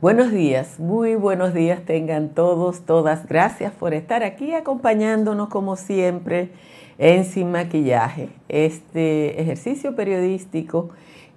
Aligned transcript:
Buenos 0.00 0.32
días, 0.32 0.80
muy 0.80 1.14
buenos 1.14 1.52
días 1.52 1.82
tengan 1.84 2.30
todos, 2.30 2.86
todas. 2.86 3.26
Gracias 3.26 3.70
por 3.70 3.92
estar 3.92 4.22
aquí 4.22 4.54
acompañándonos 4.54 5.50
como 5.50 5.76
siempre 5.76 6.52
en 6.96 7.26
Sin 7.26 7.52
Maquillaje. 7.52 8.30
Este 8.48 9.42
ejercicio 9.42 9.94
periodístico 9.94 10.88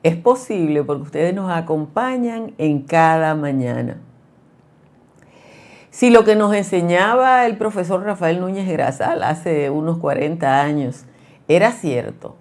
es 0.02 0.16
posible 0.16 0.82
porque 0.82 1.04
ustedes 1.04 1.36
nos 1.36 1.52
acompañan 1.52 2.54
en 2.58 2.84
cada 2.84 3.36
mañana. 3.36 3.98
Si 5.90 6.10
lo 6.10 6.24
que 6.24 6.38
nos 6.38 6.56
enseñaba 6.56 7.46
el 7.46 7.58
profesor 7.58 8.02
Rafael 8.02 8.40
Núñez 8.40 8.70
Grasal 8.70 9.24
hace 9.24 9.72
unos 9.72 9.98
40 9.98 10.62
años 10.62 11.04
era 11.50 11.74
cierto, 11.74 12.38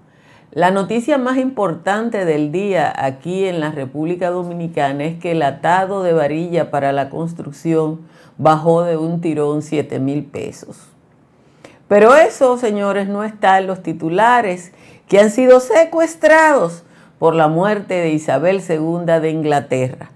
la 0.55 0.71
noticia 0.71 1.17
más 1.17 1.39
importante 1.39 2.27
del 2.27 2.53
día 2.53 2.93
aquí 2.95 3.47
en 3.47 3.59
la 3.59 3.71
República 3.71 4.29
Dominicana 4.29 5.05
es 5.05 5.19
que 5.19 5.33
el 5.33 5.41
atado 5.41 6.03
de 6.03 6.13
varilla 6.13 6.71
para 6.71 6.93
la 6.93 7.09
construcción 7.09 8.03
bajó 8.37 8.83
de 8.83 8.99
un 8.99 9.23
tirón 9.23 9.63
7 9.63 9.99
mil 9.99 10.27
pesos. 10.27 10.77
Pero 11.89 12.15
eso, 12.17 12.59
señores, 12.59 13.09
no 13.09 13.25
está 13.25 13.59
en 13.61 13.67
los 13.67 13.83
titulares 13.83 14.73
que 15.09 15.21
han 15.21 15.31
sido 15.31 15.59
secuestrados 15.59 16.85
por 17.19 17.35
la 17.35 17.49
muerte 17.49 17.95
de 17.95 18.11
Isabel 18.11 18.61
II 18.69 19.21
de 19.23 19.31
Inglaterra, 19.31 20.11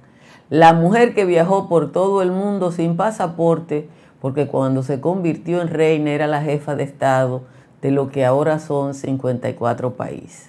la 0.50 0.74
mujer 0.74 1.14
que 1.14 1.24
viajó 1.24 1.66
por 1.66 1.92
todo 1.92 2.20
el 2.20 2.30
mundo 2.30 2.73
sin 2.73 2.98
pasaporte, 2.98 3.88
porque 4.20 4.46
cuando 4.48 4.82
se 4.82 5.00
convirtió 5.00 5.62
en 5.62 5.68
reina 5.68 6.10
era 6.10 6.26
la 6.26 6.42
jefa 6.42 6.76
de 6.76 6.84
Estado 6.84 7.55
de 7.82 7.90
lo 7.90 8.08
que 8.10 8.24
ahora 8.24 8.58
son 8.58 8.95
54 8.95 9.95
países. 9.95 10.48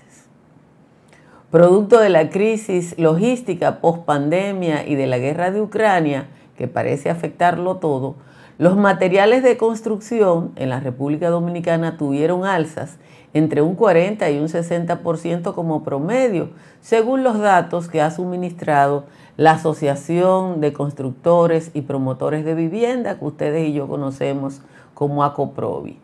Producto 1.51 1.99
de 1.99 2.09
la 2.09 2.29
crisis 2.29 2.97
logística 2.97 3.79
post-pandemia 3.79 4.85
y 4.85 4.95
de 4.95 5.07
la 5.07 5.17
guerra 5.17 5.51
de 5.51 5.61
Ucrania, 5.61 6.27
que 6.57 6.67
parece 6.67 7.09
afectarlo 7.09 7.77
todo, 7.77 8.15
los 8.57 8.75
materiales 8.75 9.43
de 9.43 9.55
construcción 9.55 10.51
en 10.55 10.69
la 10.69 10.79
República 10.79 11.29
Dominicana 11.29 11.95
tuvieron 11.95 12.43
alzas 12.43 12.97
entre 13.33 13.61
un 13.61 13.75
40 13.75 14.29
y 14.31 14.39
un 14.39 14.47
60% 14.47 15.53
como 15.53 15.83
promedio, 15.83 16.49
según 16.81 17.23
los 17.23 17.39
datos 17.39 17.87
que 17.87 18.01
ha 18.01 18.09
suministrado 18.09 19.05
la 19.37 19.51
Asociación 19.51 20.59
de 20.59 20.73
Constructores 20.73 21.69
y 21.73 21.81
Promotores 21.81 22.43
de 22.43 22.55
Vivienda, 22.55 23.19
que 23.19 23.25
ustedes 23.25 23.69
y 23.69 23.73
yo 23.73 23.87
conocemos 23.87 24.61
como 24.95 25.23
ACOPROVI. 25.23 25.99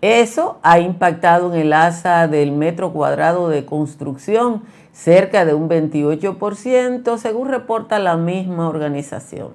Eso 0.00 0.58
ha 0.62 0.78
impactado 0.78 1.52
en 1.52 1.60
el 1.60 1.72
asa 1.72 2.28
del 2.28 2.52
metro 2.52 2.92
cuadrado 2.92 3.48
de 3.48 3.64
construcción 3.64 4.62
cerca 4.92 5.44
de 5.44 5.54
un 5.54 5.68
28%, 5.68 7.18
según 7.18 7.48
reporta 7.48 7.98
la 7.98 8.16
misma 8.16 8.68
organización. 8.68 9.50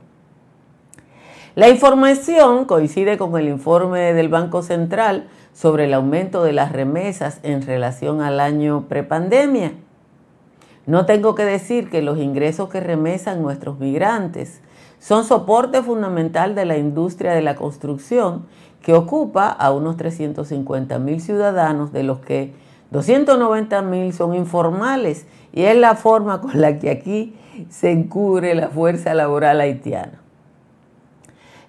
La 1.55 1.69
información 1.69 2.65
coincide 2.65 3.17
con 3.17 3.37
el 3.39 3.47
informe 3.47 4.13
del 4.13 4.27
Banco 4.27 4.63
Central 4.63 5.27
sobre 5.53 5.85
el 5.85 5.93
aumento 5.93 6.43
de 6.43 6.51
las 6.51 6.71
remesas 6.71 7.39
en 7.43 7.61
relación 7.61 8.21
al 8.21 8.39
año 8.39 8.87
prepandemia. 8.89 9.73
No 10.85 11.05
tengo 11.05 11.35
que 11.35 11.45
decir 11.45 11.89
que 11.89 12.01
los 12.01 12.17
ingresos 12.17 12.69
que 12.69 12.81
remesan 12.81 13.41
nuestros 13.41 13.79
migrantes 13.79 14.61
son 14.99 15.25
soporte 15.25 15.83
fundamental 15.83 16.55
de 16.55 16.65
la 16.65 16.77
industria 16.77 17.33
de 17.33 17.41
la 17.41 17.55
construcción 17.55 18.45
que 18.83 18.93
ocupa 18.93 19.47
a 19.47 19.71
unos 19.71 19.97
350 19.97 20.99
mil 20.99 21.19
ciudadanos, 21.21 21.91
de 21.91 22.03
los 22.03 22.19
que 22.19 22.53
290 22.91 23.81
mil 23.81 24.13
son 24.13 24.35
informales, 24.35 25.25
y 25.51 25.63
es 25.63 25.75
la 25.75 25.95
forma 25.95 26.41
con 26.41 26.61
la 26.61 26.77
que 26.77 26.91
aquí 26.91 27.35
se 27.69 27.91
encubre 27.91 28.53
la 28.53 28.67
fuerza 28.67 29.13
laboral 29.13 29.61
haitiana. 29.61 30.21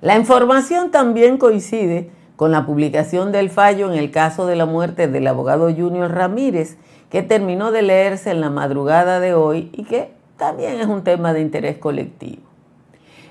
La 0.00 0.18
información 0.18 0.90
también 0.90 1.38
coincide 1.38 2.10
con 2.36 2.50
la 2.50 2.66
publicación 2.66 3.30
del 3.32 3.48
fallo 3.48 3.90
en 3.90 3.98
el 3.98 4.10
caso 4.10 4.46
de 4.46 4.56
la 4.56 4.66
muerte 4.66 5.06
del 5.06 5.26
abogado 5.26 5.72
Junior 5.72 6.10
Ramírez, 6.10 6.76
que 7.10 7.22
terminó 7.22 7.70
de 7.70 7.82
leerse 7.82 8.32
en 8.32 8.40
la 8.40 8.50
madrugada 8.50 9.20
de 9.20 9.34
hoy 9.34 9.70
y 9.72 9.84
que 9.84 10.10
también 10.36 10.80
es 10.80 10.88
un 10.88 11.04
tema 11.04 11.32
de 11.32 11.40
interés 11.40 11.78
colectivo. 11.78 12.53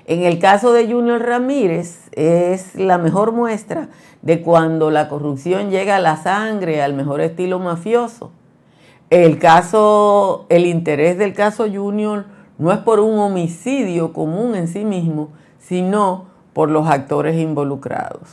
En 0.06 0.22
el 0.22 0.38
caso 0.38 0.72
de 0.72 0.90
Junior 0.90 1.22
Ramírez 1.22 2.10
es 2.12 2.74
la 2.74 2.98
mejor 2.98 3.32
muestra 3.32 3.88
de 4.20 4.42
cuando 4.42 4.90
la 4.90 5.08
corrupción 5.08 5.70
llega 5.70 5.96
a 5.96 6.00
la 6.00 6.16
sangre, 6.16 6.82
al 6.82 6.92
mejor 6.92 7.22
estilo 7.22 7.58
mafioso. 7.58 8.30
El 9.08 9.38
caso, 9.38 10.44
el 10.50 10.66
interés 10.66 11.16
del 11.16 11.32
caso 11.32 11.66
Junior 11.72 12.26
no 12.58 12.70
es 12.70 12.78
por 12.78 13.00
un 13.00 13.18
homicidio 13.18 14.12
común 14.12 14.54
en 14.54 14.68
sí 14.68 14.84
mismo, 14.84 15.30
sino 15.58 16.26
por 16.52 16.70
los 16.70 16.86
actores 16.86 17.36
involucrados. 17.36 18.28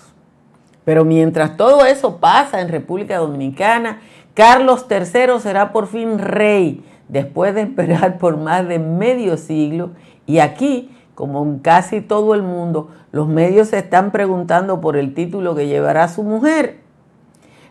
Pero 0.84 1.06
mientras 1.06 1.56
todo 1.56 1.86
eso 1.86 2.18
pasa 2.18 2.60
en 2.60 2.68
República 2.70 3.18
Dominicana, 3.18 4.02
Carlos 4.34 4.86
III 4.90 5.40
será 5.40 5.72
por 5.72 5.88
fin 5.88 6.20
rey 6.20 6.84
después 7.08 7.56
de 7.56 7.62
esperar 7.62 8.18
por 8.18 8.38
más 8.38 8.68
de 8.68 8.80
medio 8.80 9.38
siglo 9.38 9.92
y 10.26 10.40
aquí 10.40 10.90
como 11.22 11.44
en 11.44 11.60
casi 11.60 12.02
todo 12.02 12.34
el 12.34 12.42
mundo, 12.42 12.90
los 13.12 13.28
medios 13.28 13.68
se 13.68 13.78
están 13.78 14.10
preguntando 14.10 14.82
por 14.82 14.98
el 14.98 15.14
título 15.14 15.54
que 15.54 15.68
llevará 15.68 16.08
su 16.08 16.24
mujer. 16.24 16.80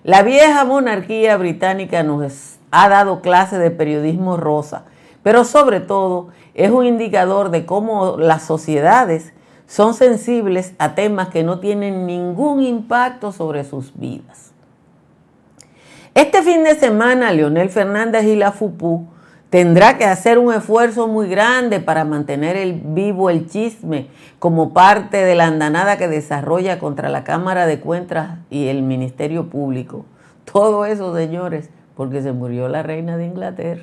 La 0.04 0.22
vieja 0.22 0.64
monarquía 0.64 1.36
británica 1.36 2.04
nos 2.04 2.58
ha 2.70 2.88
dado 2.88 3.22
clase 3.22 3.58
de 3.58 3.72
periodismo 3.72 4.36
rosa, 4.36 4.84
pero 5.24 5.42
sobre 5.42 5.80
todo 5.80 6.28
es 6.54 6.70
un 6.70 6.86
indicador 6.86 7.50
de 7.50 7.66
cómo 7.66 8.18
las 8.18 8.44
sociedades 8.44 9.32
son 9.66 9.94
sensibles 9.94 10.74
a 10.78 10.94
temas 10.94 11.30
que 11.30 11.42
no 11.42 11.58
tienen 11.58 12.06
ningún 12.06 12.62
impacto 12.62 13.32
sobre 13.32 13.64
sus 13.64 13.98
vidas. 13.98 14.52
Este 16.14 16.42
fin 16.42 16.62
de 16.62 16.76
semana, 16.76 17.32
Leonel 17.32 17.68
Fernández 17.68 18.22
y 18.26 18.36
la 18.36 18.52
FUPU 18.52 19.08
tendrá 19.50 19.98
que 19.98 20.04
hacer 20.04 20.38
un 20.38 20.54
esfuerzo 20.54 21.08
muy 21.08 21.28
grande 21.28 21.80
para 21.80 22.04
mantener 22.04 22.56
el 22.56 22.80
vivo 22.82 23.30
el 23.30 23.48
chisme 23.48 24.06
como 24.38 24.72
parte 24.72 25.18
de 25.18 25.34
la 25.34 25.46
andanada 25.46 25.98
que 25.98 26.08
desarrolla 26.08 26.78
contra 26.78 27.08
la 27.08 27.24
Cámara 27.24 27.66
de 27.66 27.80
Cuentas 27.80 28.38
y 28.48 28.68
el 28.68 28.82
Ministerio 28.82 29.50
Público. 29.50 30.06
Todo 30.50 30.86
eso, 30.86 31.14
señores, 31.14 31.68
porque 31.96 32.22
se 32.22 32.32
murió 32.32 32.68
la 32.68 32.82
reina 32.82 33.16
de 33.16 33.26
Inglaterra. 33.26 33.82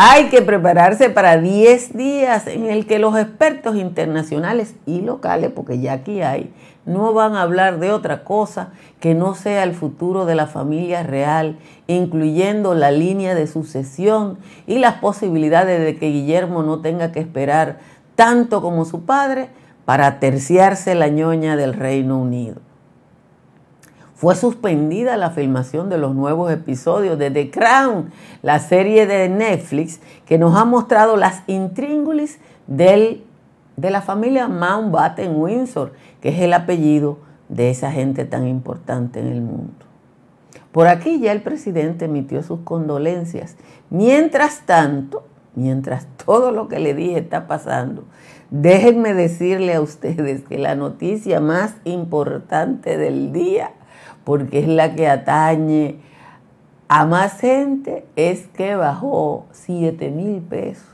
Hay 0.00 0.28
que 0.28 0.42
prepararse 0.42 1.10
para 1.10 1.38
10 1.38 1.96
días 1.96 2.46
en 2.46 2.66
el 2.66 2.86
que 2.86 3.00
los 3.00 3.18
expertos 3.18 3.74
internacionales 3.74 4.76
y 4.86 5.00
locales, 5.00 5.50
porque 5.52 5.80
ya 5.80 5.94
aquí 5.94 6.22
hay, 6.22 6.54
no 6.86 7.12
van 7.12 7.34
a 7.34 7.42
hablar 7.42 7.80
de 7.80 7.90
otra 7.90 8.22
cosa 8.22 8.68
que 9.00 9.16
no 9.16 9.34
sea 9.34 9.64
el 9.64 9.74
futuro 9.74 10.24
de 10.24 10.36
la 10.36 10.46
familia 10.46 11.02
real, 11.02 11.58
incluyendo 11.88 12.74
la 12.74 12.92
línea 12.92 13.34
de 13.34 13.48
sucesión 13.48 14.38
y 14.68 14.78
las 14.78 14.94
posibilidades 15.00 15.84
de 15.84 15.96
que 15.96 16.10
Guillermo 16.10 16.62
no 16.62 16.80
tenga 16.80 17.10
que 17.10 17.18
esperar 17.18 17.78
tanto 18.14 18.62
como 18.62 18.84
su 18.84 19.04
padre 19.04 19.48
para 19.84 20.20
terciarse 20.20 20.94
la 20.94 21.08
ñoña 21.08 21.56
del 21.56 21.74
Reino 21.74 22.20
Unido. 22.20 22.67
Fue 24.18 24.34
suspendida 24.34 25.16
la 25.16 25.30
filmación 25.30 25.88
de 25.88 25.96
los 25.96 26.12
nuevos 26.12 26.50
episodios 26.50 27.20
de 27.20 27.30
The 27.30 27.52
Crown, 27.52 28.10
la 28.42 28.58
serie 28.58 29.06
de 29.06 29.28
Netflix 29.28 30.00
que 30.26 30.38
nos 30.38 30.56
ha 30.56 30.64
mostrado 30.64 31.16
las 31.16 31.44
intríngulis 31.46 32.40
del 32.66 33.22
de 33.76 33.90
la 33.90 34.02
familia 34.02 34.48
Mountbatten 34.48 35.36
Windsor, 35.36 35.92
que 36.20 36.30
es 36.30 36.40
el 36.40 36.52
apellido 36.52 37.18
de 37.48 37.70
esa 37.70 37.92
gente 37.92 38.24
tan 38.24 38.48
importante 38.48 39.20
en 39.20 39.28
el 39.28 39.40
mundo. 39.40 39.86
Por 40.72 40.88
aquí 40.88 41.20
ya 41.20 41.30
el 41.30 41.42
presidente 41.42 42.06
emitió 42.06 42.42
sus 42.42 42.58
condolencias. 42.64 43.54
Mientras 43.88 44.62
tanto, 44.66 45.28
mientras 45.54 46.08
todo 46.26 46.50
lo 46.50 46.66
que 46.66 46.80
le 46.80 46.92
dije 46.92 47.18
está 47.18 47.46
pasando, 47.46 48.02
déjenme 48.50 49.14
decirle 49.14 49.74
a 49.74 49.80
ustedes 49.80 50.42
que 50.42 50.58
la 50.58 50.74
noticia 50.74 51.38
más 51.38 51.76
importante 51.84 52.98
del 52.98 53.32
día, 53.32 53.70
porque 54.28 54.58
es 54.58 54.68
la 54.68 54.94
que 54.94 55.08
atañe 55.08 56.00
a 56.86 57.06
más 57.06 57.40
gente, 57.40 58.04
es 58.14 58.46
que 58.48 58.74
bajó 58.74 59.46
7 59.52 60.10
mil 60.10 60.42
pesos 60.42 60.84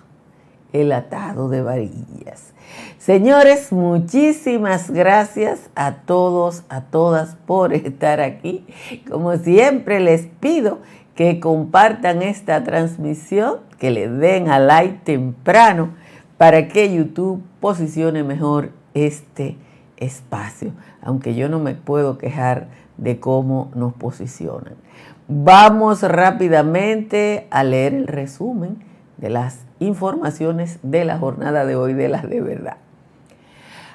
el 0.72 0.92
atado 0.92 1.48
de 1.48 1.60
varillas. 1.60 2.54
Señores, 2.96 3.72
muchísimas 3.72 4.88
gracias 4.88 5.68
a 5.74 5.94
todos, 5.94 6.62
a 6.68 6.82
todas 6.82 7.34
por 7.44 7.72
estar 7.74 8.20
aquí. 8.20 8.64
Como 9.10 9.36
siempre 9.38 9.98
les 9.98 10.28
pido 10.38 10.78
que 11.16 11.40
compartan 11.40 12.22
esta 12.22 12.62
transmisión, 12.62 13.56
que 13.80 13.90
le 13.90 14.08
den 14.08 14.48
a 14.48 14.60
like 14.60 15.00
temprano 15.02 15.90
para 16.38 16.68
que 16.68 16.94
YouTube 16.94 17.42
posicione 17.58 18.22
mejor 18.22 18.70
este 18.94 19.56
espacio, 19.96 20.70
aunque 21.02 21.34
yo 21.34 21.48
no 21.48 21.58
me 21.58 21.74
puedo 21.74 22.16
quejar 22.16 22.83
de 22.96 23.20
cómo 23.20 23.70
nos 23.74 23.94
posicionan. 23.94 24.74
Vamos 25.28 26.02
rápidamente 26.02 27.46
a 27.50 27.64
leer 27.64 27.94
el 27.94 28.06
resumen 28.06 28.78
de 29.16 29.30
las 29.30 29.60
informaciones 29.80 30.78
de 30.82 31.04
la 31.04 31.18
jornada 31.18 31.64
de 31.64 31.76
hoy, 31.76 31.94
de 31.94 32.08
las 32.08 32.28
de 32.28 32.40
verdad. 32.40 32.76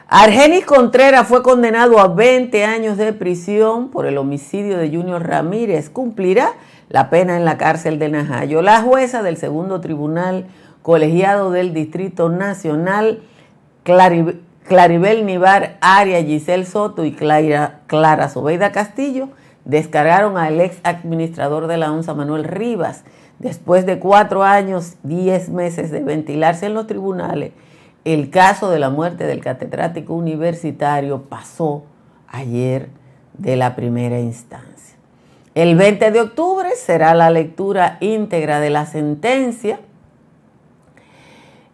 Argenis 0.07 0.65
Contreras 0.65 1.27
fue 1.27 1.43
condenado 1.43 1.99
a 1.99 2.07
20 2.07 2.65
años 2.65 2.97
de 2.97 3.13
prisión 3.13 3.89
por 3.89 4.07
el 4.07 4.17
homicidio 4.17 4.79
de 4.79 4.89
Junior 4.89 5.21
Ramírez. 5.21 5.91
Cumplirá 5.91 6.53
la 6.89 7.11
pena 7.11 7.37
en 7.37 7.45
la 7.45 7.59
cárcel 7.59 7.99
de 7.99 8.09
Najayo. 8.09 8.63
La 8.63 8.81
jueza 8.81 9.21
del 9.21 9.37
segundo 9.37 9.81
tribunal 9.81 10.47
colegiado 10.81 11.51
del 11.51 11.75
Distrito 11.75 12.29
Nacional, 12.29 13.21
Claribel 14.69 15.25
Nivar, 15.25 15.77
Aria 15.81 16.23
Giselle 16.23 16.63
Soto 16.63 17.03
y 17.03 17.11
Clara, 17.11 17.79
Clara 17.87 18.29
Castillo, 18.71 19.29
descargaron 19.65 20.37
al 20.37 20.61
ex 20.61 20.77
administrador 20.83 21.65
de 21.65 21.77
la 21.77 21.91
ONSA, 21.91 22.13
Manuel 22.13 22.43
Rivas, 22.43 23.03
después 23.39 23.87
de 23.87 23.97
cuatro 23.97 24.43
años, 24.43 24.97
diez 25.01 25.49
meses 25.49 25.89
de 25.89 26.01
ventilarse 26.01 26.67
en 26.67 26.75
los 26.75 26.85
tribunales. 26.85 27.51
El 28.05 28.29
caso 28.29 28.69
de 28.69 28.77
la 28.77 28.91
muerte 28.91 29.25
del 29.25 29.41
catedrático 29.41 30.13
universitario 30.13 31.23
pasó 31.23 31.85
ayer 32.27 32.89
de 33.39 33.55
la 33.55 33.75
primera 33.75 34.19
instancia. 34.19 34.95
El 35.55 35.77
20 35.77 36.11
de 36.11 36.21
octubre 36.21 36.69
será 36.75 37.15
la 37.15 37.31
lectura 37.31 37.97
íntegra 38.01 38.59
de 38.59 38.69
la 38.69 38.85
sentencia 38.85 39.79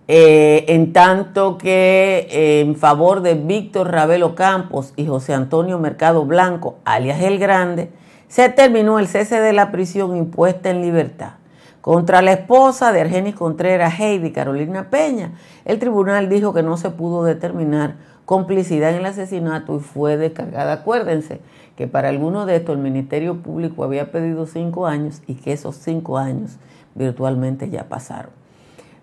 eh, 0.08 0.66
en 0.68 0.94
tanto 0.94 1.58
que 1.58 2.28
eh, 2.30 2.62
en 2.62 2.76
favor 2.76 3.22
de 3.22 3.34
Víctor 3.34 3.92
Ravelo 3.92 4.36
Campos 4.36 4.94
y 4.96 5.08
José 5.08 5.34
Antonio 5.34 5.80
Mercado 5.80 6.26
Blanco, 6.26 6.78
alias 6.86 7.22
El 7.22 7.40
Grande, 7.40 7.90
se 8.28 8.50
terminó 8.50 9.00
el 9.00 9.08
cese 9.08 9.40
de 9.40 9.54
la 9.54 9.72
prisión 9.72 10.16
impuesta 10.16 10.70
en 10.70 10.82
libertad. 10.82 11.34
Contra 11.82 12.22
la 12.22 12.34
esposa 12.34 12.92
de 12.92 13.02
Argenis 13.02 13.36
Contreras, 13.36 14.00
Heidi 14.00 14.32
Carolina 14.32 14.90
Peña, 14.90 15.34
el 15.66 15.80
tribunal 15.80 16.30
dijo 16.30 16.54
que 16.54 16.64
no 16.64 16.78
se 16.78 16.90
pudo 16.90 17.24
determinar 17.24 17.96
complicidad 18.26 18.92
en 18.92 18.98
el 18.98 19.06
asesinato 19.06 19.76
y 19.76 19.80
fue 19.80 20.18
descargada. 20.18 20.74
Acuérdense 20.74 21.42
que 21.76 21.88
para 21.88 22.10
algunos 22.10 22.48
de 22.48 22.56
estos 22.58 22.76
el 22.76 22.82
Ministerio 22.82 23.42
Público 23.42 23.84
había 23.84 24.12
pedido 24.12 24.46
cinco 24.48 24.88
años 24.88 25.22
y 25.28 25.36
que 25.36 25.54
esos 25.54 25.76
cinco 25.76 26.18
años 26.18 26.58
virtualmente 26.96 27.70
ya 27.70 27.88
pasaron. 27.88 28.45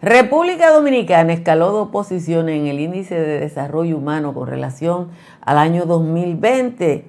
República 0.02 0.72
Dominicana 0.72 1.32
escaló 1.32 1.70
dos 1.70 1.90
posiciones 1.90 2.58
en 2.58 2.66
el 2.66 2.80
índice 2.80 3.14
de 3.14 3.38
desarrollo 3.38 3.96
humano 3.96 4.34
con 4.34 4.48
relación 4.48 5.10
al 5.40 5.58
año 5.58 5.86
2020. 5.86 7.04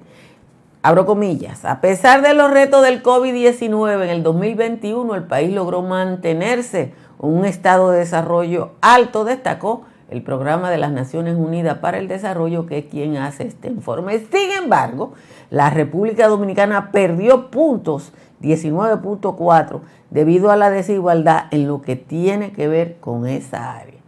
Abro 0.80 1.04
comillas, 1.04 1.64
a 1.64 1.80
pesar 1.80 2.22
de 2.22 2.34
los 2.34 2.52
retos 2.52 2.84
del 2.84 3.02
COVID-19 3.02 4.04
en 4.04 4.10
el 4.10 4.22
2021, 4.22 5.12
el 5.16 5.24
país 5.24 5.52
logró 5.52 5.82
mantenerse 5.82 6.92
en 7.20 7.30
un 7.30 7.44
estado 7.44 7.90
de 7.90 7.98
desarrollo 7.98 8.74
alto, 8.80 9.24
destacó 9.24 9.82
el 10.08 10.22
programa 10.22 10.70
de 10.70 10.78
las 10.78 10.92
Naciones 10.92 11.34
Unidas 11.34 11.78
para 11.78 11.98
el 11.98 12.06
Desarrollo, 12.06 12.66
que 12.66 12.78
es 12.78 12.84
quien 12.84 13.16
hace 13.16 13.48
este 13.48 13.66
informe. 13.66 14.20
Sin 14.20 14.52
embargo, 14.62 15.14
la 15.50 15.68
República 15.68 16.28
Dominicana 16.28 16.92
perdió 16.92 17.50
puntos 17.50 18.12
19.4 18.44 19.80
debido 20.10 20.50
a 20.50 20.56
la 20.56 20.70
desigualdad 20.70 21.46
en 21.50 21.66
lo 21.66 21.82
que 21.82 21.96
tiene 21.96 22.52
que 22.52 22.68
ver 22.68 22.96
con 23.00 23.26
esa 23.26 23.76
área. 23.76 24.00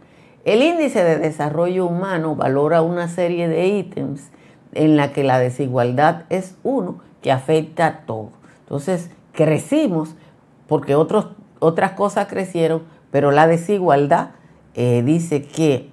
El 0.45 0.61
índice 0.61 1.03
de 1.03 1.17
desarrollo 1.17 1.85
humano 1.85 2.35
valora 2.35 2.81
una 2.81 3.09
serie 3.09 3.49
de 3.49 3.67
ítems 3.67 4.29
en 4.73 4.95
la 4.95 5.11
que 5.11 5.23
la 5.23 5.39
desigualdad 5.39 6.23
es 6.29 6.55
uno 6.63 6.99
que 7.21 7.31
afecta 7.31 7.87
a 7.87 7.97
todo. 8.05 8.29
Entonces, 8.59 9.09
crecimos 9.33 10.15
porque 10.67 10.95
otras 10.95 11.91
cosas 11.93 12.27
crecieron, 12.27 12.83
pero 13.11 13.31
la 13.31 13.47
desigualdad 13.47 14.31
eh, 14.75 15.01
dice 15.03 15.41
que 15.41 15.89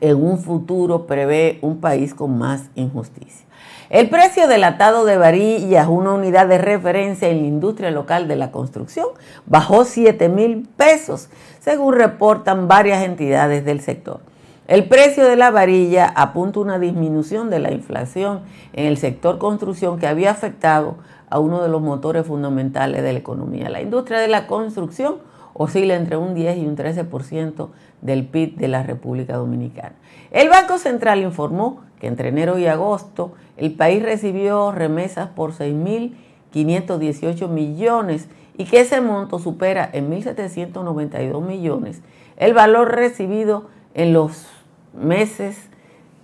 en 0.00 0.22
un 0.22 0.38
futuro 0.38 1.06
prevé 1.06 1.58
un 1.62 1.80
país 1.80 2.14
con 2.14 2.38
más 2.38 2.70
injusticia. 2.74 3.46
El 3.90 4.08
precio 4.08 4.46
del 4.46 4.62
atado 4.62 5.04
de 5.04 5.16
varillas, 5.16 5.88
una 5.88 6.12
unidad 6.12 6.46
de 6.46 6.58
referencia 6.58 7.28
en 7.28 7.40
la 7.40 7.48
industria 7.48 7.90
local 7.90 8.28
de 8.28 8.36
la 8.36 8.52
construcción, 8.52 9.08
bajó 9.46 9.84
7 9.84 10.28
mil 10.28 10.68
pesos, 10.76 11.28
según 11.58 11.94
reportan 11.94 12.68
varias 12.68 13.02
entidades 13.02 13.64
del 13.64 13.80
sector. 13.80 14.20
El 14.68 14.86
precio 14.86 15.24
de 15.24 15.34
la 15.34 15.50
varilla 15.50 16.06
apunta 16.06 16.60
una 16.60 16.78
disminución 16.78 17.50
de 17.50 17.58
la 17.58 17.72
inflación 17.72 18.42
en 18.74 18.86
el 18.86 18.96
sector 18.96 19.38
construcción 19.38 19.98
que 19.98 20.06
había 20.06 20.30
afectado 20.30 20.94
a 21.28 21.40
uno 21.40 21.60
de 21.60 21.68
los 21.68 21.82
motores 21.82 22.24
fundamentales 22.24 23.02
de 23.02 23.12
la 23.12 23.18
economía. 23.18 23.70
La 23.70 23.82
industria 23.82 24.20
de 24.20 24.28
la 24.28 24.46
construcción 24.46 25.16
oscila 25.52 25.96
entre 25.96 26.16
un 26.16 26.34
10 26.34 26.58
y 26.58 26.66
un 26.66 26.76
13% 26.76 27.70
del 28.02 28.24
PIB 28.24 28.54
de 28.54 28.68
la 28.68 28.84
República 28.84 29.36
Dominicana. 29.36 29.96
El 30.30 30.48
Banco 30.48 30.78
Central 30.78 31.22
informó 31.22 31.82
que 32.00 32.06
entre 32.06 32.28
enero 32.28 32.58
y 32.58 32.66
agosto 32.66 33.32
el 33.56 33.72
país 33.72 34.02
recibió 34.02 34.70
remesas 34.72 35.28
por 35.28 35.52
6.518 35.52 37.48
millones 37.48 38.28
y 38.56 38.64
que 38.64 38.80
ese 38.80 39.00
monto 39.00 39.38
supera 39.38 39.88
en 39.92 40.10
1.792 40.10 41.42
millones. 41.42 42.00
El 42.36 42.54
valor 42.54 42.94
recibido 42.94 43.68
en 43.94 44.12
los 44.12 44.46
meses, 44.94 45.68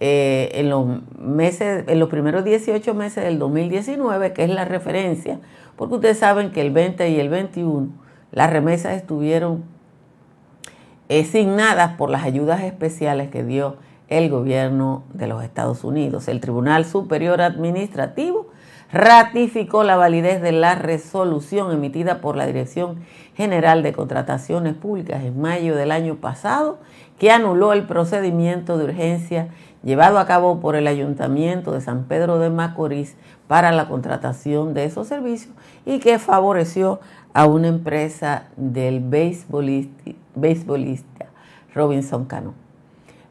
eh, 0.00 0.50
en 0.54 0.70
los 0.70 0.86
meses, 1.18 1.84
en 1.88 1.98
los 1.98 2.08
primeros 2.08 2.44
18 2.44 2.94
meses 2.94 3.24
del 3.24 3.38
2019, 3.38 4.32
que 4.32 4.44
es 4.44 4.50
la 4.50 4.64
referencia, 4.64 5.40
porque 5.76 5.96
ustedes 5.96 6.18
saben 6.18 6.52
que 6.52 6.60
el 6.60 6.70
20 6.70 7.10
y 7.10 7.18
el 7.20 7.28
21 7.28 7.88
las 8.32 8.50
remesas 8.50 8.94
estuvieron 8.96 9.64
asignadas 11.08 11.96
por 11.96 12.10
las 12.10 12.24
ayudas 12.24 12.62
especiales 12.62 13.30
que 13.30 13.44
dio 13.44 13.76
el 14.08 14.30
gobierno 14.30 15.04
de 15.12 15.26
los 15.26 15.42
Estados 15.42 15.84
Unidos. 15.84 16.28
El 16.28 16.40
Tribunal 16.40 16.84
Superior 16.84 17.40
Administrativo 17.40 18.48
ratificó 18.92 19.82
la 19.82 19.96
validez 19.96 20.40
de 20.40 20.52
la 20.52 20.76
resolución 20.76 21.72
emitida 21.72 22.20
por 22.20 22.36
la 22.36 22.46
Dirección 22.46 23.00
General 23.36 23.82
de 23.82 23.92
Contrataciones 23.92 24.74
Públicas 24.74 25.24
en 25.24 25.40
mayo 25.40 25.74
del 25.74 25.90
año 25.90 26.16
pasado, 26.16 26.78
que 27.18 27.30
anuló 27.30 27.72
el 27.72 27.84
procedimiento 27.84 28.78
de 28.78 28.84
urgencia 28.84 29.48
llevado 29.82 30.18
a 30.18 30.26
cabo 30.26 30.60
por 30.60 30.76
el 30.76 30.86
Ayuntamiento 30.86 31.72
de 31.72 31.80
San 31.80 32.04
Pedro 32.04 32.38
de 32.38 32.50
Macorís 32.50 33.16
para 33.48 33.72
la 33.72 33.88
contratación 33.88 34.74
de 34.74 34.84
esos 34.84 35.08
servicios 35.08 35.54
y 35.84 35.98
que 35.98 36.18
favoreció 36.18 37.00
a 37.34 37.46
una 37.46 37.68
empresa 37.68 38.44
del 38.56 39.00
beisbolista, 39.00 40.04
Robinson 41.74 42.24
Cano. 42.24 42.65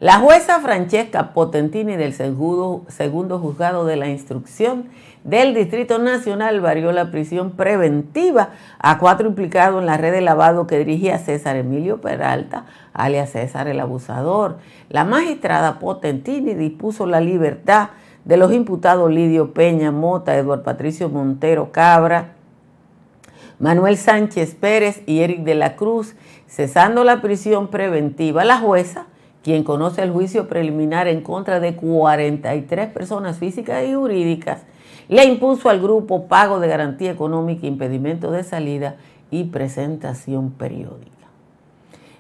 La 0.06 0.20
jueza 0.20 0.60
Francesca 0.60 1.34
Potentini 1.34 1.96
del 1.96 2.14
segundo, 2.14 3.40
juzgado 3.40 3.86
de 3.86 3.96
la 3.96 4.08
instrucción 4.08 4.86
del 5.24 5.56
Distrito 5.56 5.98
Nacional 5.98 6.62
varió 6.62 6.92
la 6.92 7.10
prisión 7.10 7.54
preventiva 7.54 8.50
a 8.78 9.00
cuatro 9.00 9.28
implicados 9.28 9.80
en 9.80 9.88
la 9.88 9.98
red 9.98 10.12
de 10.12 10.22
lavado 10.22 10.68
que 10.68 10.78
dirigía 10.78 11.18
César 11.18 11.56
Emilio 11.56 12.02
Peralta, 12.02 12.68
alias 12.94 13.32
César 13.32 13.68
el 13.68 13.80
Abusador. 13.80 14.60
La 14.90 15.06
magistrada 15.06 15.80
Potentini 15.80 16.54
dispuso 16.54 17.08
la 17.08 17.20
libertad 17.20 17.90
de 18.26 18.38
los 18.38 18.54
imputados 18.54 19.10
Lidio 19.10 19.56
Peña 19.56 19.92
Mota, 19.92 20.38
Eduardo 20.38 20.64
Patricio 20.64 21.10
Montero 21.10 21.72
Cabra, 21.72 22.36
Manuel 23.58 23.98
Sánchez 23.98 24.54
Pérez 24.54 25.02
y 25.08 25.22
Eric 25.22 25.40
de 25.40 25.56
la 25.56 25.76
Cruz, 25.76 26.14
cesando 26.46 27.04
la 27.04 27.24
prisión 27.24 27.70
preventiva. 27.70 28.46
La 28.46 28.60
jueza 28.60 29.08
quien 29.46 29.64
conoce 29.64 30.02
el 30.02 30.10
juicio 30.10 30.48
preliminar 30.48 31.08
en 31.08 31.22
contra 31.22 31.60
de 31.60 31.76
43 31.76 32.90
personas 32.90 33.38
físicas 33.38 33.86
y 33.88 33.94
jurídicas, 33.94 34.64
le 35.08 35.24
impuso 35.24 35.70
al 35.70 35.80
grupo 35.80 36.26
pago 36.26 36.60
de 36.60 36.68
garantía 36.68 37.12
económica, 37.12 37.68
impedimento 37.68 38.32
de 38.32 38.44
salida 38.44 38.96
y 39.30 39.44
presentación 39.44 40.50
periódica. 40.50 41.12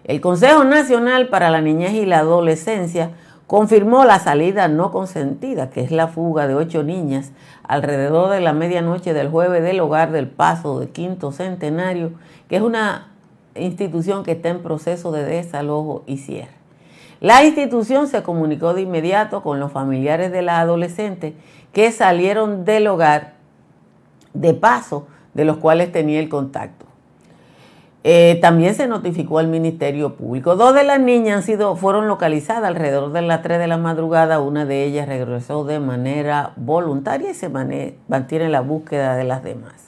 El 0.04 0.22
Consejo 0.22 0.66
Nacional 0.66 1.30
para 1.30 1.50
la 1.50 1.62
Niñez 1.62 1.94
y 1.94 2.06
la 2.06 2.20
Adolescencia 2.20 3.14
confirmó 3.48 4.06
la 4.06 4.20
salida 4.20 4.68
no 4.68 4.92
consentida, 4.92 5.72
que 5.72 5.82
es 5.82 5.90
la 5.90 6.08
fuga 6.08 6.46
de 6.46 6.54
ocho 6.54 6.84
niñas 6.84 7.32
alrededor 7.64 8.30
de 8.30 8.40
la 8.40 8.54
medianoche 8.54 9.16
del 9.16 9.30
jueves 9.30 9.64
del 9.64 9.80
hogar 9.80 10.12
del 10.12 10.28
Paso 10.28 10.80
de 10.80 10.90
Quinto 10.90 11.32
Centenario, 11.32 12.12
que 12.48 12.58
es 12.58 12.62
una 12.62 13.14
institución 13.56 14.24
que 14.24 14.34
está 14.34 14.50
en 14.50 14.62
proceso 14.62 15.12
de 15.12 15.24
desalojo 15.26 16.04
y 16.06 16.18
cierre. 16.18 16.65
La 17.22 17.44
institución 17.44 18.08
se 18.08 18.24
comunicó 18.24 18.74
de 18.74 18.82
inmediato 18.82 19.42
con 19.42 19.60
los 19.60 19.72
familiares 19.72 20.32
de 20.32 20.42
la 20.42 20.60
adolescente 20.60 21.36
que 21.74 21.92
salieron 21.92 22.66
del 22.66 22.88
hogar 22.88 23.34
de 24.34 24.54
paso 24.54 25.08
de 25.34 25.46
los 25.46 25.58
cuales 25.58 25.92
tenía 25.92 26.20
el 26.20 26.30
contacto. 26.30 26.86
Eh, 28.08 28.38
también 28.40 28.76
se 28.76 28.86
notificó 28.86 29.40
al 29.40 29.48
Ministerio 29.48 30.14
Público. 30.14 30.56
Dos 30.56 30.76
de 30.76 30.84
las 30.84 31.00
niñas 31.00 31.50
fueron 31.78 32.08
localizadas 32.08 32.66
alrededor 32.66 33.12
de 33.12 33.24
las 33.24 33.42
3 33.42 33.58
de 33.58 33.66
la 33.66 33.78
madrugada. 33.78 34.40
Una 34.40 34.64
de 34.66 34.84
ellas 34.84 35.08
regresó 35.08 35.66
de 35.66 35.80
manera 35.80 36.54
voluntaria 36.56 37.32
y 37.32 37.34
se 37.34 37.50
mantiene 37.50 38.50
la 38.50 38.62
búsqueda 38.62 39.16
de 39.16 39.24
las 39.24 39.44
demás. 39.44 39.85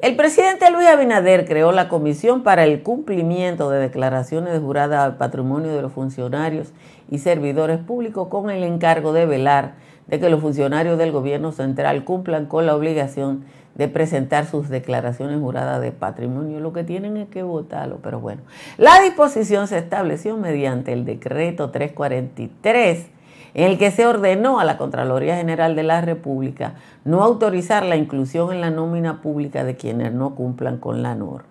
El 0.00 0.16
presidente 0.16 0.72
Luis 0.72 0.88
Abinader 0.88 1.46
creó 1.46 1.70
la 1.70 1.88
Comisión 1.88 2.42
para 2.42 2.64
el 2.64 2.82
Cumplimiento 2.82 3.70
de 3.70 3.78
Declaraciones 3.78 4.58
Juradas 4.58 5.04
al 5.04 5.16
Patrimonio 5.18 5.72
de 5.72 5.82
los 5.82 5.92
Funcionarios 5.92 6.72
y 7.08 7.18
Servidores 7.18 7.78
Públicos 7.78 8.26
con 8.26 8.50
el 8.50 8.64
encargo 8.64 9.12
de 9.12 9.24
velar 9.24 9.74
de 10.08 10.18
que 10.18 10.30
los 10.30 10.40
funcionarios 10.40 10.98
del 10.98 11.12
gobierno 11.12 11.52
central 11.52 12.04
cumplan 12.04 12.46
con 12.46 12.66
la 12.66 12.74
obligación 12.74 13.44
de 13.76 13.86
presentar 13.86 14.46
sus 14.46 14.68
declaraciones 14.68 15.38
juradas 15.38 15.80
de 15.80 15.92
patrimonio. 15.92 16.58
Lo 16.58 16.72
que 16.72 16.82
tienen 16.82 17.16
es 17.16 17.28
que 17.28 17.44
votarlo, 17.44 18.00
pero 18.02 18.18
bueno. 18.18 18.42
La 18.78 19.00
disposición 19.00 19.68
se 19.68 19.78
estableció 19.78 20.36
mediante 20.36 20.92
el 20.92 21.04
decreto 21.04 21.70
343 21.70 23.13
en 23.54 23.70
el 23.70 23.78
que 23.78 23.90
se 23.90 24.06
ordenó 24.06 24.60
a 24.60 24.64
la 24.64 24.76
Contraloría 24.76 25.36
General 25.36 25.76
de 25.76 25.84
la 25.84 26.00
República 26.00 26.74
no 27.04 27.22
autorizar 27.22 27.84
la 27.84 27.96
inclusión 27.96 28.52
en 28.52 28.60
la 28.60 28.70
nómina 28.70 29.22
pública 29.22 29.64
de 29.64 29.76
quienes 29.76 30.12
no 30.12 30.34
cumplan 30.34 30.78
con 30.78 31.02
la 31.02 31.14
norma. 31.14 31.46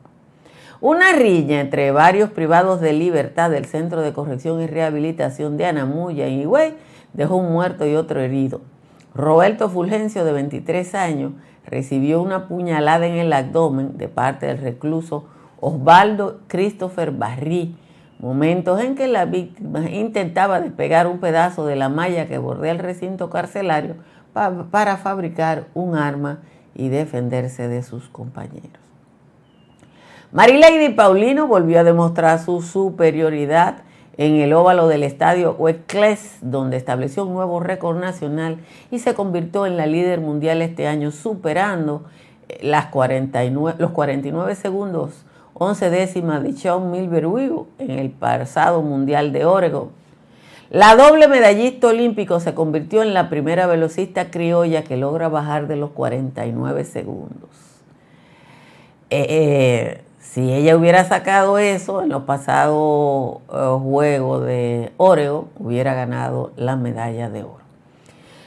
Una 0.81 1.13
riña 1.13 1.61
entre 1.61 1.91
varios 1.91 2.29
privados 2.31 2.81
de 2.81 2.91
libertad 2.91 3.49
del 3.49 3.65
Centro 3.65 4.01
de 4.01 4.11
Corrección 4.11 4.61
y 4.61 4.67
Rehabilitación 4.67 5.55
de 5.55 5.65
Anamuya 5.65 6.27
y 6.27 6.41
Higüey 6.41 6.75
dejó 7.13 7.37
un 7.37 7.53
muerto 7.53 7.87
y 7.87 7.95
otro 7.95 8.19
herido. 8.19 8.59
Roberto 9.15 9.69
Fulgencio, 9.69 10.25
de 10.25 10.33
23 10.33 10.95
años, 10.95 11.31
recibió 11.65 12.21
una 12.21 12.49
puñalada 12.49 13.05
en 13.05 13.13
el 13.13 13.31
abdomen 13.31 13.97
de 13.97 14.09
parte 14.09 14.47
del 14.47 14.57
recluso 14.57 15.25
Osvaldo 15.61 16.41
Christopher 16.47 17.11
Barrí, 17.11 17.77
momentos 18.23 18.79
en 18.79 18.95
que 18.95 19.09
la 19.09 19.25
víctima 19.25 19.89
intentaba 19.89 20.61
despegar 20.61 21.07
un 21.07 21.19
pedazo 21.19 21.65
de 21.65 21.75
la 21.75 21.89
malla 21.89 22.25
que 22.25 22.37
bordea 22.37 22.71
el 22.71 22.79
recinto 22.79 23.29
carcelario 23.29 23.95
para 24.31 24.95
fabricar 24.95 25.65
un 25.73 25.95
arma 25.97 26.39
y 26.73 26.87
defenderse 26.87 27.67
de 27.67 27.83
sus 27.83 28.07
compañeros. 28.07 28.79
Marilady 30.31 30.93
Paulino 30.93 31.47
volvió 31.47 31.81
a 31.81 31.83
demostrar 31.83 32.39
su 32.39 32.61
superioridad 32.61 33.79
en 34.15 34.35
el 34.35 34.53
óvalo 34.53 34.87
del 34.87 35.03
estadio 35.03 35.57
Westcles, 35.59 36.37
donde 36.39 36.77
estableció 36.77 37.25
un 37.25 37.33
nuevo 37.33 37.59
récord 37.59 37.99
nacional 37.99 38.59
y 38.89 38.99
se 38.99 39.15
convirtió 39.15 39.65
en 39.65 39.75
la 39.75 39.85
líder 39.85 40.21
mundial 40.21 40.61
este 40.61 40.87
año, 40.87 41.11
superando 41.11 42.05
eh, 42.47 42.59
las 42.61 42.85
49, 42.85 43.75
los 43.79 43.91
49 43.91 44.55
segundos 44.55 45.25
11 45.55 45.89
décimas 45.89 46.43
de 46.43 46.53
Sean 46.53 46.91
Milber 46.91 47.25
en 47.79 47.91
el 47.91 48.09
pasado 48.09 48.81
Mundial 48.81 49.31
de 49.31 49.45
Oregon. 49.45 49.89
La 50.69 50.95
doble 50.95 51.27
medallista 51.27 51.87
olímpico 51.87 52.39
se 52.39 52.55
convirtió 52.55 53.03
en 53.03 53.13
la 53.13 53.29
primera 53.29 53.67
velocista 53.67 54.31
criolla 54.31 54.83
que 54.83 54.97
logra 54.97 55.29
bajar 55.29 55.67
de 55.67 55.75
los 55.75 55.91
49 55.91 56.83
segundos. 56.83 57.49
Eh, 59.11 59.27
eh, 59.29 60.01
si 60.19 60.51
ella 60.51 60.75
hubiera 60.75 61.03
sacado 61.03 61.59
eso 61.59 62.01
en 62.01 62.09
los 62.09 62.23
pasados 62.23 63.41
eh, 63.53 63.77
Juegos 63.83 64.43
de 64.45 64.91
Oregon, 64.97 65.49
hubiera 65.59 65.93
ganado 65.93 66.51
la 66.55 66.75
medalla 66.75 67.29
de 67.29 67.43
oro. 67.43 67.62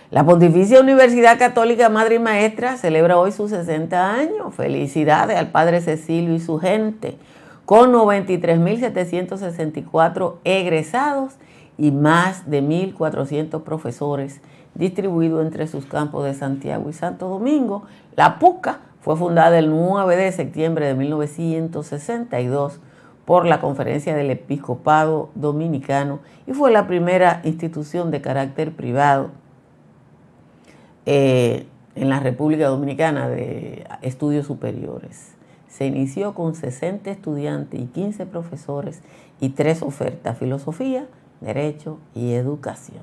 La 0.09 0.25
Pontificia 0.25 0.81
Universidad 0.81 1.37
Católica 1.37 1.89
Madre 1.89 2.15
y 2.15 2.21
Maestra 2.21 2.77
celebra 2.77 3.19
hoy 3.19 3.33
sus 3.33 3.51
60 3.51 4.15
años. 4.15 4.55
Felicidades 4.55 5.37
al 5.37 5.49
Padre 5.49 5.81
Cecilio 5.81 6.33
y 6.33 6.39
su 6.39 6.61
gente, 6.61 7.19
con 7.65 7.93
93.764 7.93 10.35
egresados 10.45 11.33
y 11.77 11.91
más 11.91 12.49
de 12.49 12.63
1.400 12.63 13.65
profesores 13.65 14.41
distribuidos 14.75 15.45
entre 15.45 15.67
sus 15.67 15.87
campos 15.87 16.25
de 16.25 16.35
Santiago 16.35 16.89
y 16.89 16.93
Santo 16.93 17.29
Domingo. 17.29 17.83
La 18.15 18.39
PUCA 18.39 18.79
fue 19.01 19.17
fundada 19.17 19.59
el 19.59 19.71
9 19.71 20.15
de 20.15 20.31
septiembre 20.31 20.87
de 20.87 20.95
1962 20.95 22.79
por 23.25 23.45
la 23.45 23.59
Conferencia 23.59 24.15
del 24.15 24.31
Episcopado 24.31 25.31
Dominicano 25.35 26.21
y 26.47 26.53
fue 26.53 26.71
la 26.71 26.87
primera 26.87 27.41
institución 27.43 28.13
de 28.13 28.21
carácter 28.21 28.71
privado 28.71 29.31
eh, 31.07 31.67
en 31.95 32.09
la 32.09 32.21
República 32.21 32.67
Dominicana 32.67 33.29
de 33.29 33.87
estudios 34.03 34.47
superiores. 34.47 35.35
Se 35.69 35.87
inició 35.87 36.35
con 36.35 36.55
60 36.55 37.11
estudiantes 37.11 37.81
y 37.81 37.87
15 37.87 38.27
profesores 38.27 39.03
y 39.41 39.51
tres 39.51 39.83
ofertas, 39.83 40.39
filosofía, 40.39 41.07
derecho 41.41 41.99
y 42.15 42.33
educación. 42.33 43.03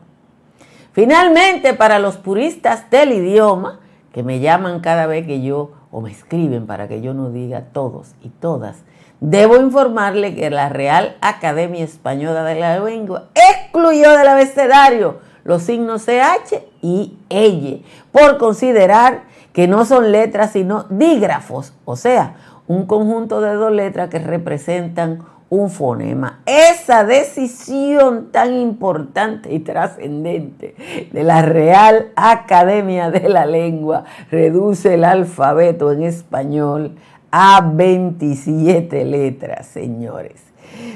Finalmente, 0.91 1.74
para 1.74 1.98
los 2.00 2.17
puristas 2.17 2.89
del 2.91 3.13
idioma, 3.13 3.79
que 4.12 4.22
me 4.22 4.39
llaman 4.39 4.79
cada 4.79 5.07
vez 5.07 5.25
que 5.25 5.41
yo, 5.41 5.72
o 5.91 6.01
me 6.01 6.12
escriben 6.12 6.67
para 6.67 6.88
que 6.88 7.01
yo 7.01 7.13
no 7.13 7.31
diga 7.31 7.65
todos 7.74 8.13
y 8.22 8.29
todas, 8.29 8.83
debo 9.19 9.57
informarle 9.57 10.36
que 10.36 10.50
la 10.50 10.69
Real 10.69 11.17
Academia 11.22 11.83
Española 11.83 12.43
de 12.43 12.60
la 12.60 12.79
Lengua 12.79 13.29
excluyó 13.33 14.12
del 14.12 14.27
abecedario 14.27 15.19
los 15.43 15.63
signos 15.63 16.05
CH 16.05 16.63
y 16.81 17.17
EY, 17.29 17.83
por 18.12 18.38
considerar 18.38 19.23
que 19.51 19.67
no 19.67 19.85
son 19.85 20.12
letras 20.12 20.51
sino 20.51 20.85
dígrafos, 20.89 21.73
o 21.85 21.95
sea, 21.95 22.35
un 22.67 22.85
conjunto 22.85 23.41
de 23.41 23.53
dos 23.53 23.71
letras 23.71 24.09
que 24.09 24.19
representan 24.19 25.19
un 25.50 25.69
fonema. 25.69 26.39
Esa 26.47 27.03
decisión 27.03 28.31
tan 28.31 28.53
importante 28.53 29.53
y 29.53 29.59
trascendente 29.59 30.75
de 31.12 31.23
la 31.23 31.43
Real 31.43 32.12
Academia 32.15 33.12
de 33.12 33.29
la 33.29 33.45
Lengua 33.45 34.05
reduce 34.31 34.95
el 34.95 35.03
alfabeto 35.03 35.91
en 35.91 36.03
español 36.03 36.95
a 37.29 37.62
27 37.71 39.05
letras, 39.05 39.67
señores. 39.67 40.41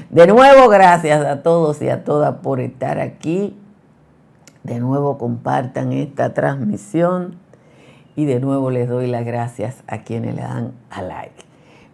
De 0.10 0.26
nuevo, 0.26 0.70
gracias 0.70 1.24
a 1.24 1.44
todos 1.44 1.82
y 1.84 1.90
a 1.90 2.04
todas 2.04 2.38
por 2.38 2.60
estar 2.60 3.00
aquí. 3.00 3.56
De 4.68 4.82
nuevo 4.82 5.18
compartan 5.18 5.94
esta 5.94 6.34
transmisión 6.34 7.36
y 8.18 8.26
de 8.26 8.42
nuevo 8.42 8.70
les 8.70 8.90
doy 8.90 9.08
las 9.08 9.26
gracias 9.26 9.82
a 9.88 10.00
quienes 10.00 10.36
le 10.36 10.42
dan 10.42 10.74
a 10.90 11.02
like. 11.02 11.46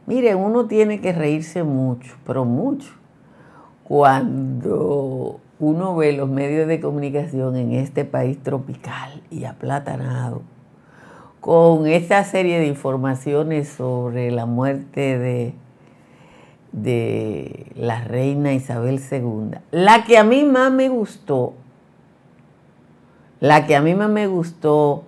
Miren, 0.07 0.37
uno 0.37 0.65
tiene 0.65 0.99
que 0.99 1.13
reírse 1.13 1.63
mucho, 1.63 2.15
pero 2.25 2.45
mucho, 2.45 2.91
cuando 3.83 5.39
uno 5.59 5.95
ve 5.95 6.13
los 6.13 6.27
medios 6.27 6.67
de 6.67 6.79
comunicación 6.79 7.57
en 7.57 7.73
este 7.73 8.05
país 8.05 8.41
tropical 8.41 9.21
y 9.29 9.43
aplatanado, 9.43 10.41
con 11.41 11.85
esta 11.85 12.23
serie 12.23 12.59
de 12.59 12.65
informaciones 12.65 13.69
sobre 13.69 14.31
la 14.31 14.47
muerte 14.47 15.19
de, 15.19 15.53
de 16.71 17.67
la 17.75 18.03
reina 18.03 18.51
Isabel 18.51 18.99
II. 19.11 19.59
La 19.69 20.05
que 20.05 20.17
a 20.17 20.23
mí 20.23 20.43
más 20.43 20.71
me 20.71 20.89
gustó 20.89 21.53
la 23.43 23.65
que 23.65 23.75
a 23.75 23.81
mí 23.81 23.93
más 23.93 24.09
me 24.09 24.25
gustó 24.27 25.03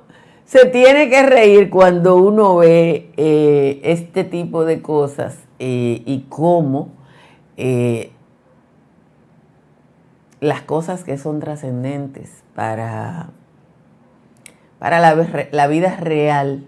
se 0.50 0.66
tiene 0.66 1.08
que 1.08 1.22
reír 1.22 1.70
cuando 1.70 2.16
uno 2.16 2.56
ve 2.56 3.12
eh, 3.16 3.80
este 3.84 4.24
tipo 4.24 4.64
de 4.64 4.82
cosas 4.82 5.38
eh, 5.60 6.02
y 6.04 6.26
cómo 6.28 6.88
eh, 7.56 8.10
las 10.40 10.62
cosas 10.62 11.04
que 11.04 11.18
son 11.18 11.38
trascendentes 11.38 12.42
para 12.56 13.28
para 14.80 14.98
la, 14.98 15.66
vida 15.68 15.96
real, 16.00 16.64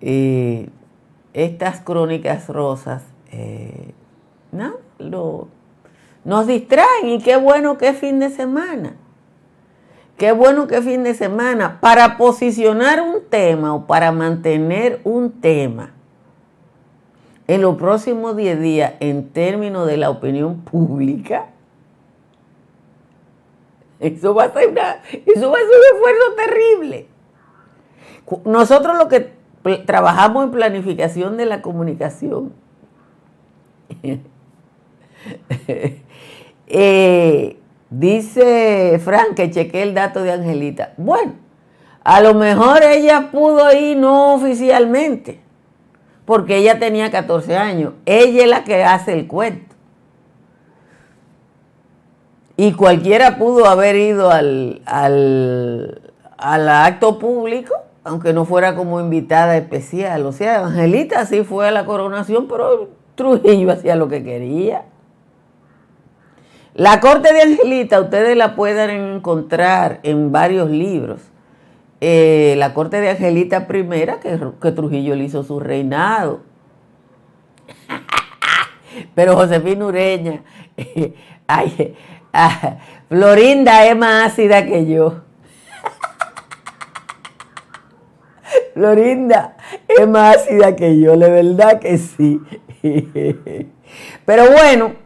estas 0.00 1.80
crónicas 1.80 2.48
rosas, 2.48 3.02
¿no? 4.52 4.74
nos 6.24 6.46
distraen 6.46 7.08
y 7.08 7.18
qué 7.22 7.36
bueno 7.36 7.76
que 7.76 7.92
fin 7.92 8.20
de 8.20 8.30
semana. 8.30 8.94
Qué 10.16 10.32
bueno 10.32 10.66
que 10.66 10.80
fin 10.80 11.04
de 11.04 11.14
semana. 11.14 11.78
Para 11.80 12.16
posicionar 12.16 13.02
un 13.02 13.22
tema 13.28 13.74
o 13.74 13.86
para 13.86 14.12
mantener 14.12 15.00
un 15.04 15.40
tema 15.40 15.92
en 17.46 17.62
los 17.62 17.76
próximos 17.76 18.36
10 18.36 18.60
días 18.60 18.94
en 19.00 19.28
términos 19.28 19.86
de 19.86 19.98
la 19.98 20.10
opinión 20.10 20.62
pública, 20.62 21.46
eso 24.00 24.34
va 24.34 24.44
a 24.44 24.52
ser, 24.52 24.68
una, 24.70 25.02
eso 25.26 25.50
va 25.50 25.58
a 25.58 25.60
ser 25.60 25.70
un 25.70 25.84
esfuerzo 25.94 26.34
terrible. 26.36 27.08
Nosotros 28.44 28.98
lo 28.98 29.08
que 29.08 29.32
trabajamos 29.84 30.44
en 30.44 30.50
planificación 30.50 31.36
de 31.36 31.46
la 31.46 31.60
comunicación, 31.62 32.52
eh, 36.66 37.58
dice 37.90 39.00
Frank 39.04 39.34
que 39.34 39.50
chequé 39.50 39.82
el 39.82 39.94
dato 39.94 40.22
de 40.22 40.32
Angelita. 40.32 40.92
Bueno, 40.96 41.34
a 42.04 42.20
lo 42.20 42.34
mejor 42.34 42.82
ella 42.84 43.30
pudo 43.32 43.72
ir 43.72 43.96
no 43.96 44.34
oficialmente, 44.34 45.40
porque 46.24 46.56
ella 46.58 46.78
tenía 46.78 47.10
14 47.10 47.56
años. 47.56 47.94
Ella 48.04 48.44
es 48.44 48.48
la 48.48 48.64
que 48.64 48.84
hace 48.84 49.12
el 49.12 49.26
cuento. 49.26 49.74
Y 52.56 52.72
cualquiera 52.72 53.36
pudo 53.36 53.66
haber 53.66 53.96
ido 53.96 54.30
al, 54.30 54.80
al, 54.86 56.68
acto 56.68 57.18
público, 57.18 57.74
aunque 58.02 58.32
no 58.32 58.46
fuera 58.46 58.74
como 58.74 58.98
invitada 59.00 59.56
especial. 59.56 60.24
O 60.24 60.32
sea, 60.32 60.64
Angelita 60.64 61.26
sí 61.26 61.42
fue 61.44 61.68
a 61.68 61.70
la 61.70 61.84
coronación, 61.84 62.48
pero 62.48 62.88
Trujillo 63.14 63.72
hacía 63.72 63.94
lo 63.96 64.08
que 64.08 64.22
quería. 64.24 64.84
La 66.76 67.00
corte 67.00 67.32
de 67.32 67.40
Angelita, 67.40 68.00
ustedes 68.02 68.36
la 68.36 68.54
pueden 68.54 68.90
encontrar 68.90 70.00
en 70.02 70.30
varios 70.30 70.68
libros. 70.68 71.22
Eh, 72.02 72.54
la 72.58 72.74
corte 72.74 73.00
de 73.00 73.08
Angelita 73.08 73.66
primera, 73.66 74.20
que, 74.20 74.36
Trujillo 74.72 75.14
le 75.14 75.24
hizo 75.24 75.42
su 75.42 75.58
reinado. 75.58 76.42
Pero 79.14 79.36
Josefina 79.36 79.86
Ureña, 79.86 80.42
ay, 81.46 81.94
Florinda 83.08 83.86
es 83.86 83.96
más 83.96 84.32
ácida 84.32 84.66
que 84.66 84.84
yo. 84.84 85.14
Florinda 88.74 89.56
es 89.88 90.06
más 90.06 90.36
ácida 90.36 90.76
que 90.76 91.00
yo, 91.00 91.16
de 91.16 91.30
verdad 91.30 91.80
que 91.80 91.96
sí. 91.96 92.38
Pero 94.26 94.50
bueno, 94.50 95.05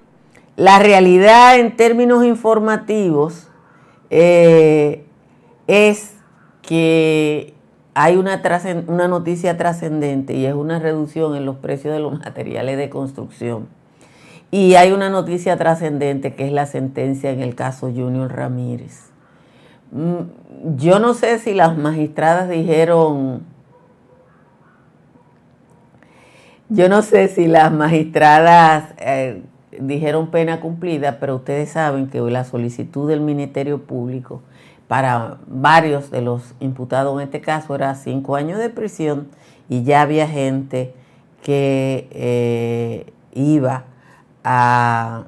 la 0.61 0.79
realidad 0.79 1.59
en 1.59 1.75
términos 1.75 2.23
informativos 2.23 3.49
eh, 4.11 5.07
es 5.67 6.13
que 6.61 7.55
hay 7.95 8.19
una, 8.19 8.43
noticia 9.09 9.57
trascendente 9.57 10.35
y 10.35 10.45
es 10.45 10.53
una 10.53 10.79
reducción 10.79 11.35
en 11.35 11.47
los 11.47 11.57
precios 11.57 11.95
de 11.95 12.01
los 12.01 12.19
materiales 12.25 12.77
de 12.77 12.91
construcción 12.91 13.69
y 14.51 14.75
hay 14.75 14.93
una 14.93 15.09
noticia 15.09 15.57
trascendente 15.57 16.35
que 16.35 16.45
es 16.45 16.53
la 16.53 16.67
sentencia 16.67 17.31
en 17.31 17.41
el 17.41 17.55
caso 17.55 17.87
Junior 17.87 18.31
Ramírez. 18.31 19.09
Mm, 19.93 20.77
yo 20.77 20.99
no 20.99 21.15
sé 21.15 21.39
si 21.39 21.55
las 21.55 21.79
magistradas 21.79 22.51
dijeron, 22.51 23.45
yo 26.69 26.91
no 26.91 27.01
sé 27.01 27.29
si 27.29 27.47
las 27.47 27.73
magistradas 27.73 28.93
eh, 28.99 29.43
dijeron 29.79 30.31
pena 30.31 30.61
cumplida, 30.61 31.19
pero 31.21 31.37
ustedes 31.37 31.71
saben 31.71 32.09
que 32.09 32.21
la 32.21 32.45
solicitud 32.45 33.09
del 33.09 33.21
Ministerio 33.21 33.83
Público 33.83 34.43
para 34.89 35.39
varios 35.47 36.11
de 36.11 36.21
los 36.21 36.55
imputados 36.59 37.15
en 37.21 37.25
este 37.27 37.41
caso 37.41 37.75
era 37.75 37.95
cinco 37.95 38.35
años 38.35 38.59
de 38.59 38.71
prisión 38.71 39.29
y 39.69 39.85
ya 39.85 40.03
había 40.03 40.27
gente 40.27 40.93
que 41.43 42.09
eh, 42.11 43.13
iba 43.33 43.85
a, 44.43 45.27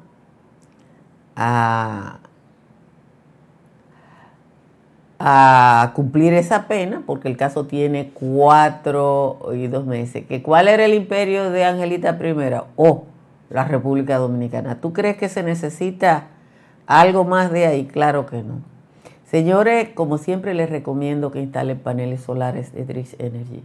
cumplir 5.95 6.33
esa 6.33 6.67
pena, 6.67 7.05
porque 7.07 7.29
el 7.29 7.37
caso 7.37 7.67
tiene 7.67 8.11
cuatro 8.13 9.39
y 9.55 9.69
dos 9.69 9.87
meses. 9.87 10.27
¿Que 10.27 10.43
¿Cuál 10.43 10.67
era 10.67 10.85
el 10.85 10.95
imperio 10.95 11.51
de 11.51 11.65
Angelita 11.65 12.19
I? 12.21 12.63
O 12.75 13.05
la 13.53 13.65
República 13.65 14.19
Dominicana. 14.19 14.81
¿Tú 14.81 14.93
crees 14.93 15.17
que 15.17 15.29
se 15.29 15.43
necesita 15.43 16.29
algo 16.87 17.25
más 17.25 17.53
de 17.53 17.67
ahí? 17.67 17.87
Claro 17.87 18.27
que 18.27 18.43
no. 18.43 18.61
Señores, 19.25 19.89
como 19.95 20.19
siempre 20.19 20.53
les 20.55 20.69
recomiendo 20.69 21.31
que 21.31 21.41
instalen 21.41 21.79
paneles 21.79 22.21
solares 22.21 22.73
de 22.75 22.85
Drix 22.85 23.17
Energy. 23.19 23.63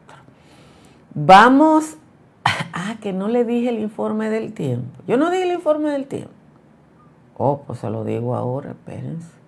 Vamos, 1.13 1.97
ah, 2.73 2.95
que 3.01 3.13
no 3.13 3.27
le 3.27 3.45
dije 3.45 3.69
el 3.69 3.79
informe 3.79 4.29
del 4.29 4.53
tiempo. 4.53 5.01
Yo 5.07 5.17
no 5.17 5.29
dije 5.29 5.43
el 5.43 5.53
informe 5.53 5.89
del 5.91 6.07
tiempo. 6.07 6.31
Oh, 7.37 7.63
pues 7.65 7.79
se 7.79 7.89
lo 7.89 8.03
digo 8.03 8.35
ahora, 8.35 8.71
espérense. 8.71 9.41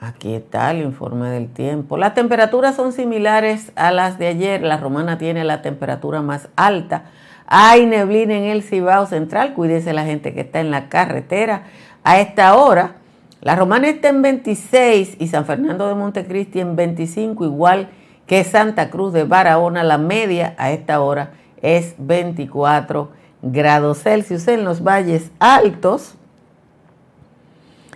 Aquí 0.00 0.34
está 0.34 0.70
el 0.70 0.82
informe 0.82 1.30
del 1.30 1.48
tiempo. 1.48 1.96
Las 1.96 2.14
temperaturas 2.14 2.76
son 2.76 2.92
similares 2.92 3.72
a 3.74 3.90
las 3.90 4.18
de 4.18 4.26
ayer. 4.26 4.62
La 4.62 4.76
romana 4.76 5.16
tiene 5.16 5.44
la 5.44 5.62
temperatura 5.62 6.20
más 6.20 6.48
alta. 6.56 7.04
Hay 7.46 7.86
neblina 7.86 8.36
en 8.36 8.44
el 8.44 8.62
Cibao 8.62 9.06
Central. 9.06 9.54
Cuídese 9.54 9.92
la 9.94 10.04
gente 10.04 10.34
que 10.34 10.40
está 10.40 10.60
en 10.60 10.70
la 10.70 10.88
carretera. 10.88 11.64
A 12.02 12.20
esta 12.20 12.54
hora, 12.56 12.96
la 13.40 13.56
romana 13.56 13.88
está 13.88 14.08
en 14.08 14.20
26 14.20 15.16
y 15.20 15.28
San 15.28 15.46
Fernando 15.46 15.88
de 15.88 15.94
Montecristi 15.94 16.60
en 16.60 16.76
25, 16.76 17.44
igual 17.44 17.88
que 18.26 18.44
Santa 18.44 18.90
Cruz 18.90 19.12
de 19.12 19.24
Barahona, 19.24 19.82
la 19.82 19.98
media 19.98 20.54
a 20.58 20.70
esta 20.70 21.00
hora 21.00 21.32
es 21.62 21.94
24 21.98 23.10
grados 23.42 24.02
Celsius. 24.02 24.48
En 24.48 24.64
los 24.64 24.82
valles 24.82 25.30
altos, 25.38 26.14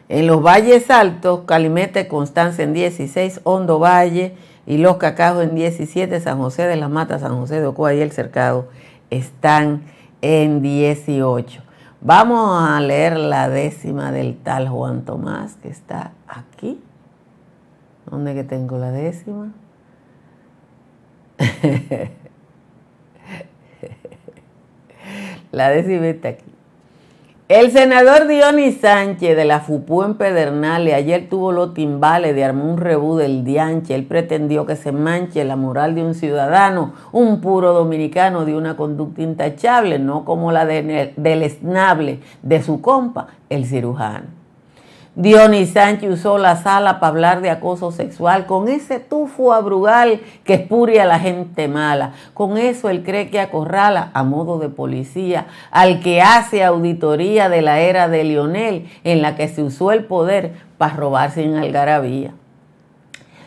en 0.09 0.27
los 0.27 0.43
valles 0.43 0.91
altos, 0.91 1.41
Calimete, 1.47 2.09
Constanza 2.09 2.63
en 2.63 2.73
16, 2.73 3.41
Hondo 3.45 3.79
Valle 3.79 4.35
y 4.67 4.79
Los 4.79 4.97
Cacajos 4.97 5.45
en 5.45 5.55
17, 5.55 6.21
San 6.21 6.39
José 6.39 6.67
de 6.67 6.77
las 6.77 6.91
Matas, 6.91 7.23
San 7.23 7.39
José 7.39 7.61
de 7.61 7.67
Ocoa 7.67 7.95
y 7.95 8.01
El 8.01 8.13
Cercado 8.13 8.69
están 9.11 9.83
en 10.23 10.63
18. 10.63 11.63
Vamos 12.01 12.63
a 12.63 12.81
leer 12.81 13.19
la 13.19 13.49
décima 13.49 14.13
del 14.13 14.37
tal 14.37 14.69
Juan 14.69 15.03
Tomás 15.03 15.57
que 15.57 15.69
está 15.69 16.13
aquí. 16.27 16.81
¿Dónde 18.11 18.35
que 18.35 18.45
tengo 18.45 18.79
la 18.79 18.93
décima? 18.93 19.53
La 25.53 25.71
décima 25.71 26.09
está 26.09 26.29
aquí. 26.31 26.45
El 27.49 27.71
senador 27.71 28.29
Dionis 28.29 28.83
Sánchez 28.83 29.35
de 29.35 29.47
la 29.47 29.61
FUPU 29.61 30.03
en 30.03 30.17
Pedernales 30.17 30.93
ayer 30.93 31.31
tuvo 31.31 31.51
los 31.51 31.73
timbales 31.73 32.35
de 32.35 32.45
armar 32.45 32.67
un 32.67 32.77
rebú 32.77 33.17
del 33.17 33.43
dianche. 33.43 33.95
Él 33.95 34.05
pretendió 34.05 34.67
que 34.67 34.77
se 34.77 34.93
manche 34.93 35.43
la 35.47 35.57
moral 35.57 35.95
de 35.95 36.05
un 36.05 36.15
ciudadano, 36.15 36.93
un 37.11 37.41
puro 37.41 37.73
dominicano 37.73 38.45
de 38.45 38.55
una 38.55 38.77
conducta 38.77 39.23
intachable, 39.23 39.99
no 39.99 40.27
como 40.27 40.53
la 40.53 40.67
del 40.67 41.43
esnable 41.43 42.21
de 42.43 42.63
su 42.63 42.83
compa, 42.83 43.29
el 43.49 43.65
cirujano. 43.65 44.38
Dionis 45.19 45.73
Sánchez 45.73 46.13
usó 46.13 46.39
la 46.39 46.55
sala 46.55 47.01
para 47.01 47.11
hablar 47.11 47.41
de 47.41 47.51
acoso 47.51 47.91
sexual 47.91 48.47
con 48.47 48.69
ese 48.69 49.01
tufo 49.01 49.53
abrugal 49.53 50.21
que 50.45 50.55
espuria 50.55 51.03
a 51.03 51.07
la 51.07 51.19
gente 51.19 51.67
mala. 51.67 52.13
Con 52.35 52.57
eso 52.57 52.89
él 52.89 53.03
cree 53.03 53.29
que 53.29 53.41
acorrala 53.41 54.13
a 54.15 54.23
modo 54.23 54.61
de 54.61 54.69
policía 54.69 55.49
al 55.73 55.99
que 55.99 56.23
hace 56.23 56.63
auditoría 56.63 57.49
de 57.49 57.63
la 57.63 57.81
era 57.81 58.07
de 58.09 58.23
Lionel 58.23 58.89
en 59.03 59.21
la 59.21 59.35
que 59.35 59.49
se 59.49 59.61
usó 59.61 59.91
el 59.91 60.05
poder 60.05 60.53
para 60.79 60.95
robarse 60.95 61.43
en 61.43 61.57
algarabía. 61.57 62.35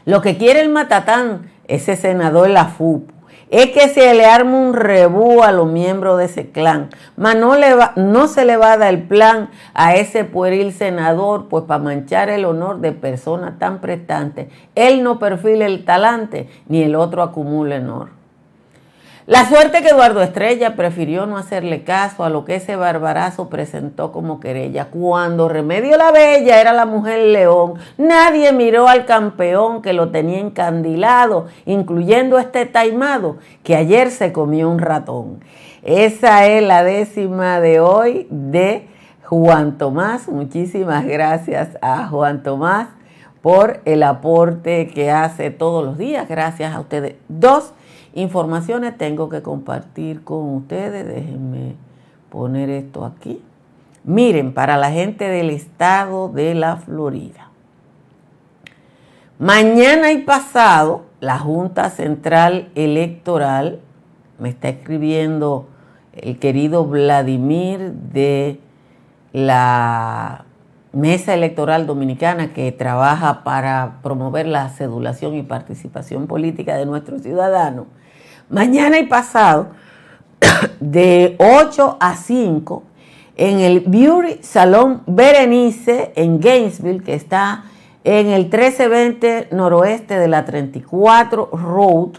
Lo 0.04 0.22
que 0.22 0.36
quiere 0.36 0.60
el 0.60 0.68
matatán, 0.68 1.50
ese 1.70 1.96
senador 1.96 2.50
la 2.50 2.66
FUP, 2.66 3.10
es 3.50 3.72
que 3.72 3.89
se 3.89 4.13
le 4.13 4.26
arma 4.26 4.58
un 4.58 4.74
rebú 4.74 5.44
a 5.44 5.52
los 5.52 5.67
miembros 5.67 6.17
de 6.17 6.26
ese 6.26 6.52
clan. 6.52 6.89
Mas 7.17 7.36
no, 7.36 8.28
se 8.28 8.46
le 8.46 8.58
va 8.58 8.74
a 8.74 8.78
dar 8.78 8.94
el 8.94 9.04
plan 9.04 9.50
a 9.74 9.96
ese 9.96 10.24
pueril 10.24 10.74
senador, 10.74 11.48
pues 11.50 11.65
para 11.65 11.84
manchar 11.84 12.30
el 12.30 12.46
honor 12.46 12.80
de 12.80 12.91
personas 12.91 13.60
tan 13.60 13.80
prestantes, 13.80 14.48
él 14.76 15.04
no 15.04 15.20
perfila 15.20 15.65
el 15.65 15.84
talante, 15.86 16.50
ni 16.67 16.84
el 16.84 16.96
otro 16.96 17.24
acumula 17.24 17.78
honor. 17.78 18.21
La 19.32 19.48
suerte 19.48 19.82
que 19.82 19.88
Eduardo 19.88 20.22
Estrella 20.22 20.76
prefirió 20.76 21.26
no 21.26 21.38
hacerle 21.38 21.86
caso 21.86 22.26
a 22.26 22.30
lo 22.30 22.44
que 22.44 22.56
ese 22.56 22.76
barbarazo 22.76 23.48
presentó 23.48 24.12
como 24.12 24.41
querella. 24.41 24.89
Cuando 24.89 25.48
Remedio 25.48 25.96
la 25.96 26.12
Bella 26.12 26.60
era 26.60 26.74
la 26.74 26.86
mujer 26.86 27.28
león, 27.28 27.76
nadie 27.98 28.52
miró 28.52 28.89
al 28.89 29.06
campeón 29.06 29.82
que 29.82 29.94
lo 29.94 30.10
tenía 30.10 30.39
encandilado, 30.39 31.48
incluyendo 31.65 32.39
este 32.39 32.65
taimado 32.65 33.38
que 33.63 33.78
ayer 33.78 34.12
se 34.12 34.34
comió 34.34 34.70
un 34.70 34.80
ratón. 34.80 35.39
Esa 35.82 36.46
es 36.48 36.62
la 36.62 36.84
décima 36.84 37.62
de 37.62 37.80
hoy 37.80 38.28
de 38.30 38.86
Juan 39.24 39.78
Tomás. 39.78 40.28
Muchísimas 40.28 41.06
gracias 41.06 41.78
a 41.82 42.06
Juan 42.10 42.44
Tomás 42.44 42.89
por 43.41 43.80
el 43.86 44.04
aporte 44.04 44.88
que 44.88 45.10
hace 45.10 45.52
todos 45.52 45.86
los 45.86 45.98
días. 45.98 46.28
Gracias 46.28 46.76
a 46.76 46.82
ustedes 46.82 47.15
dos 47.30 47.72
informaciones 48.13 48.97
tengo 48.97 49.30
que 49.30 49.41
compartir 49.41 50.24
con 50.24 50.56
ustedes. 50.56 51.06
Déjenme 51.08 51.76
poner 52.30 52.69
esto 52.69 53.06
aquí. 53.06 53.41
Miren, 54.04 54.54
para 54.54 54.78
la 54.78 54.91
gente 54.91 55.26
del 55.26 55.50
estado 55.50 56.30
de 56.30 56.56
la 56.56 56.78
Florida. 56.78 57.50
Mañana 59.38 60.12
y 60.12 60.19
pasado, 60.19 61.06
la 61.19 61.39
Junta 61.39 61.89
Central 61.89 62.69
Electoral, 62.76 63.80
me 64.39 64.50
está 64.50 64.69
escribiendo 64.69 65.67
el 66.13 66.39
querido 66.39 66.86
Vladimir 66.86 67.91
de 67.91 68.60
la 69.34 70.45
Mesa 70.93 71.34
Electoral 71.34 71.88
Dominicana 71.88 72.54
que 72.54 72.71
trabaja 72.71 73.43
para 73.43 73.99
promover 74.01 74.45
la 74.45 74.69
cedulación 74.69 75.36
y 75.36 75.43
participación 75.43 76.27
política 76.27 76.75
de 76.75 76.86
nuestros 76.86 77.21
ciudadanos 77.21 77.86
mañana 78.51 78.99
y 78.99 79.08
pasado, 79.08 79.69
de 80.80 81.36
8 81.39 81.97
a 81.99 82.15
5, 82.15 82.84
en 83.38 83.60
el 83.60 83.80
Beauty 83.88 84.43
Salón 84.43 85.01
Berenice 85.08 86.12
en 86.15 86.39
Gainesville, 86.39 87.01
que 87.01 87.15
está 87.15 87.63
en 88.04 88.27
el 88.27 88.43
1320 88.43 89.47
noroeste 89.51 90.19
de 90.19 90.27
la 90.27 90.45
34 90.45 91.49
Road. 91.54 92.10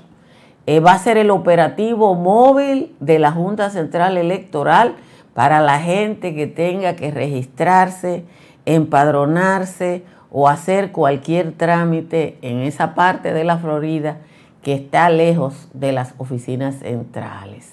Eh, 0.66 0.80
va 0.80 0.92
a 0.92 0.98
ser 0.98 1.18
el 1.18 1.30
operativo 1.30 2.14
móvil 2.14 2.94
de 3.00 3.18
la 3.18 3.32
Junta 3.32 3.70
Central 3.70 4.16
Electoral 4.16 4.96
para 5.34 5.60
la 5.60 5.80
gente 5.80 6.34
que 6.34 6.46
tenga 6.46 6.94
que 6.94 7.10
registrarse, 7.10 8.24
empadronarse 8.66 10.04
o 10.30 10.48
hacer 10.48 10.92
cualquier 10.92 11.52
trámite 11.52 12.38
en 12.42 12.60
esa 12.60 12.94
parte 12.94 13.32
de 13.32 13.44
la 13.44 13.58
Florida 13.58 14.18
que 14.62 14.74
está 14.74 15.10
lejos 15.10 15.68
de 15.74 15.92
las 15.92 16.14
oficinas 16.18 16.76
centrales. 16.76 17.70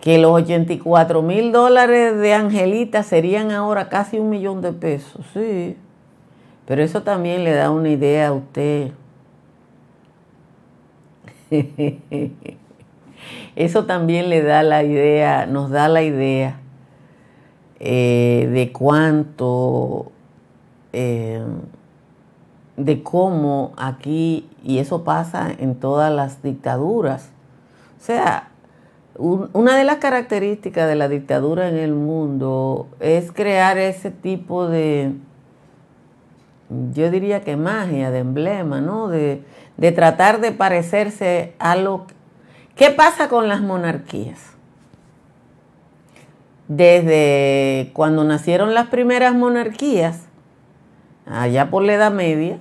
Que 0.00 0.18
los 0.18 0.32
84 0.32 1.22
mil 1.22 1.50
dólares 1.50 2.16
de 2.18 2.34
Angelita 2.34 3.02
serían 3.02 3.50
ahora 3.50 3.88
casi 3.88 4.18
un 4.18 4.30
millón 4.30 4.60
de 4.60 4.72
pesos, 4.72 5.24
sí. 5.32 5.76
Pero 6.66 6.82
eso 6.82 7.02
también 7.02 7.44
le 7.44 7.52
da 7.52 7.70
una 7.70 7.88
idea 7.88 8.28
a 8.28 8.32
usted. 8.32 8.92
Eso 13.56 13.86
también 13.86 14.28
le 14.28 14.42
da 14.42 14.62
la 14.62 14.84
idea, 14.84 15.46
nos 15.46 15.70
da 15.70 15.88
la 15.88 16.02
idea 16.02 16.60
eh, 17.80 18.48
de 18.52 18.72
cuánto 18.72 20.12
eh, 20.92 21.42
de 22.76 23.02
cómo 23.02 23.72
aquí, 23.76 24.48
y 24.62 24.78
eso 24.78 25.02
pasa 25.02 25.50
en 25.58 25.74
todas 25.74 26.12
las 26.12 26.42
dictaduras, 26.42 27.30
o 28.00 28.04
sea, 28.04 28.50
una 29.18 29.76
de 29.76 29.82
las 29.82 29.96
características 29.96 30.88
de 30.88 30.94
la 30.94 31.08
dictadura 31.08 31.68
en 31.68 31.76
el 31.76 31.92
mundo 31.92 32.86
es 33.00 33.32
crear 33.32 33.76
ese 33.76 34.12
tipo 34.12 34.68
de, 34.68 35.12
yo 36.92 37.10
diría 37.10 37.42
que 37.42 37.56
magia, 37.56 38.12
de 38.12 38.20
emblema, 38.20 38.80
¿no? 38.80 39.08
De, 39.08 39.42
de 39.76 39.92
tratar 39.92 40.40
de 40.40 40.52
parecerse 40.52 41.54
a 41.58 41.74
lo... 41.74 42.06
¿Qué 42.76 42.90
pasa 42.90 43.28
con 43.28 43.48
las 43.48 43.60
monarquías? 43.60 44.38
Desde 46.68 47.90
cuando 47.94 48.24
nacieron 48.24 48.74
las 48.74 48.88
primeras 48.88 49.34
monarquías, 49.34 50.26
allá 51.26 51.70
por 51.70 51.82
la 51.82 51.94
Edad 51.94 52.12
Media, 52.12 52.58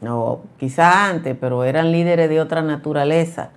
no, 0.00 0.40
quizá 0.58 1.08
antes, 1.08 1.36
pero 1.40 1.62
eran 1.64 1.92
líderes 1.92 2.28
de 2.28 2.40
otra 2.40 2.62
naturaleza. 2.62 3.50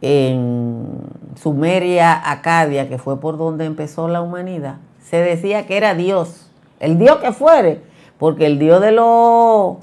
En 0.00 0.88
Sumeria, 1.36 2.30
Acadia, 2.30 2.88
que 2.88 2.98
fue 2.98 3.20
por 3.20 3.36
donde 3.36 3.66
empezó 3.66 4.08
la 4.08 4.22
humanidad, 4.22 4.76
se 5.00 5.18
decía 5.18 5.66
que 5.66 5.76
era 5.76 5.94
Dios, 5.94 6.50
el 6.80 6.98
Dios 6.98 7.18
que 7.18 7.32
fuere, 7.32 7.82
porque 8.18 8.46
el 8.46 8.58
Dios 8.58 8.80
de 8.80 8.92
los 8.92 9.76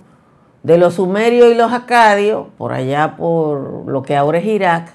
de 0.63 0.77
los 0.77 0.95
sumerios 0.95 1.51
y 1.51 1.55
los 1.55 1.71
acadios, 1.71 2.47
por 2.57 2.73
allá 2.73 3.15
por 3.15 3.87
lo 3.87 4.01
que 4.01 4.17
ahora 4.17 4.39
es 4.39 4.45
Irak, 4.45 4.93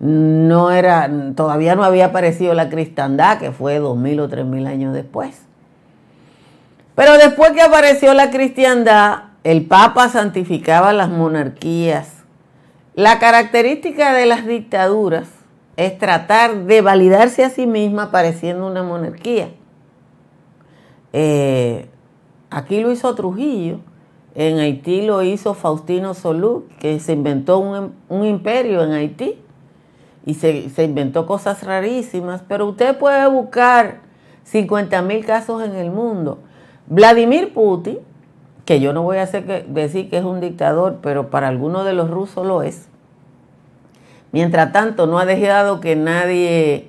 no 0.00 0.70
era, 0.70 1.10
todavía 1.36 1.76
no 1.76 1.84
había 1.84 2.06
aparecido 2.06 2.54
la 2.54 2.70
cristiandad, 2.70 3.38
que 3.38 3.52
fue 3.52 3.78
dos 3.78 3.96
mil 3.96 4.18
o 4.20 4.28
tres 4.28 4.46
mil 4.46 4.66
años 4.66 4.94
después. 4.94 5.42
Pero 6.94 7.18
después 7.18 7.52
que 7.52 7.62
apareció 7.62 8.14
la 8.14 8.30
cristiandad, 8.30 9.24
el 9.44 9.66
Papa 9.66 10.08
santificaba 10.08 10.92
las 10.92 11.10
monarquías. 11.10 12.24
La 12.94 13.18
característica 13.18 14.12
de 14.12 14.26
las 14.26 14.46
dictaduras 14.46 15.28
es 15.76 15.96
tratar 15.98 16.64
de 16.64 16.80
validarse 16.80 17.44
a 17.44 17.50
sí 17.50 17.66
misma 17.66 18.10
pareciendo 18.10 18.66
una 18.66 18.82
monarquía. 18.82 19.50
Eh, 21.12 21.88
aquí 22.50 22.80
lo 22.80 22.90
hizo 22.90 23.14
Trujillo, 23.14 23.80
en 24.34 24.58
Haití 24.58 25.02
lo 25.02 25.22
hizo 25.22 25.54
Faustino 25.54 26.14
Solú, 26.14 26.66
que 26.78 27.00
se 27.00 27.12
inventó 27.12 27.58
un, 27.58 28.24
imperio 28.24 28.82
en 28.82 28.92
Haití 28.92 29.38
y 30.24 30.34
se, 30.34 30.68
se, 30.70 30.84
inventó 30.84 31.26
cosas 31.26 31.62
rarísimas, 31.62 32.42
pero 32.46 32.66
usted 32.66 32.98
puede 32.98 33.26
buscar 33.28 34.00
50 34.44 35.02
mil 35.02 35.24
casos 35.24 35.62
en 35.62 35.74
el 35.74 35.90
mundo. 35.90 36.38
Vladimir 36.86 37.52
Putin, 37.54 37.98
que 38.64 38.80
yo 38.80 38.92
no 38.92 39.02
voy 39.02 39.18
a 39.18 39.22
hacer 39.22 39.66
decir 39.66 40.10
que 40.10 40.18
es 40.18 40.24
un 40.24 40.40
dictador, 40.40 40.98
pero 41.02 41.30
para 41.30 41.48
algunos 41.48 41.84
de 41.84 41.92
los 41.92 42.10
rusos 42.10 42.46
lo 42.46 42.62
es. 42.62 42.88
Mientras 44.32 44.72
tanto, 44.72 45.06
no 45.06 45.18
ha 45.18 45.24
dejado 45.24 45.80
que 45.80 45.96
nadie 45.96 46.88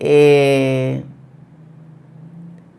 eh, 0.00 1.04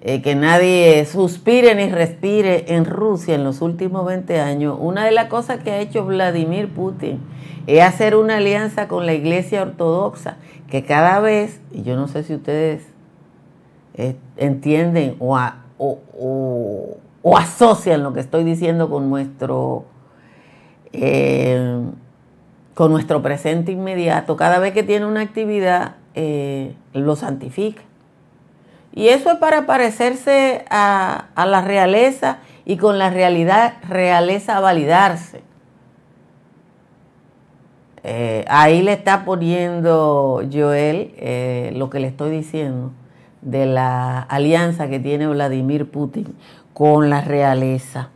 eh, 0.02 0.22
que 0.22 0.34
nadie 0.34 1.06
suspire 1.06 1.76
ni 1.76 1.90
respire 1.90 2.74
en 2.74 2.86
Rusia 2.86 3.36
en 3.36 3.44
los 3.44 3.62
últimos 3.62 4.06
20 4.06 4.40
años, 4.40 4.78
una 4.80 5.04
de 5.04 5.12
las 5.12 5.26
cosas 5.26 5.62
que 5.62 5.72
ha 5.72 5.80
hecho 5.80 6.06
Vladimir 6.06 6.70
Putin 6.70 7.20
es 7.68 7.84
hacer 7.84 8.16
una 8.16 8.38
alianza 8.38 8.88
con 8.88 9.06
la 9.06 9.14
Iglesia 9.14 9.62
Ortodoxa, 9.62 10.38
que 10.70 10.86
cada 10.86 11.20
vez, 11.20 11.60
y 11.74 11.82
yo 11.84 11.98
no 11.98 12.08
sé 12.08 12.24
si 12.24 12.34
ustedes 12.34 12.84
eh, 13.96 14.16
entienden 14.38 15.18
o, 15.20 15.38
o, 15.78 17.38
asocian 17.38 18.02
lo 18.02 18.14
que 18.14 18.22
estoy 18.22 18.46
diciendo 18.46 18.90
con 18.90 19.10
nuestro, 19.10 19.84
eh, 20.94 21.82
con 22.74 22.92
nuestro 22.94 23.22
presente 23.22 23.74
inmediato, 23.74 24.38
cada 24.38 24.60
vez 24.60 24.74
que 24.74 24.84
tiene 24.84 25.06
una 25.06 25.20
actividad, 25.20 25.98
lo 26.94 27.16
santifica. 27.18 27.89
Y 29.00 29.08
eso 29.08 29.32
es 29.32 29.38
para 29.38 29.66
parecerse 29.66 30.66
a, 30.70 31.28
la 31.38 31.62
realeza 31.62 32.40
y 32.66 32.76
con 32.76 32.98
la 32.98 33.10
realidad 33.10 33.76
realeza 33.88 34.60
validarse. 34.60 35.42
Eh, 38.04 38.44
ahí 38.50 38.82
le 38.82 38.92
está 38.92 39.24
poniendo 39.24 40.42
Joel 40.52 41.14
eh, 41.16 41.72
lo 41.76 41.90
que 41.90 42.02
le 42.02 42.08
estoy 42.08 42.30
diciendo 42.30 42.92
de 43.42 43.68
la 43.68 44.20
alianza 44.20 44.90
que 44.90 45.00
tiene 45.00 45.28
Vladimir 45.28 45.90
Putin 45.90 46.36
con 46.74 47.10
la 47.10 47.22
realeza. 47.22 48.10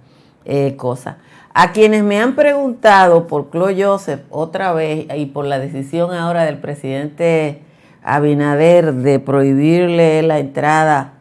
Eh, 0.43 0.75
cosa. 0.75 1.15
A 1.53 1.71
quienes 1.71 2.03
me 2.03 2.19
han 2.19 2.35
preguntado 2.35 3.27
por 3.27 3.51
Chloe 3.51 3.81
Joseph 3.81 4.23
otra 4.29 4.73
vez 4.73 5.05
y 5.15 5.27
por 5.27 5.45
la 5.45 5.59
decisión 5.59 6.13
ahora 6.13 6.43
del 6.43 6.57
presidente 6.57 7.61
Abinader 8.03 8.93
de 8.93 9.19
prohibirle 9.19 10.21
la 10.23 10.39
entrada 10.39 11.13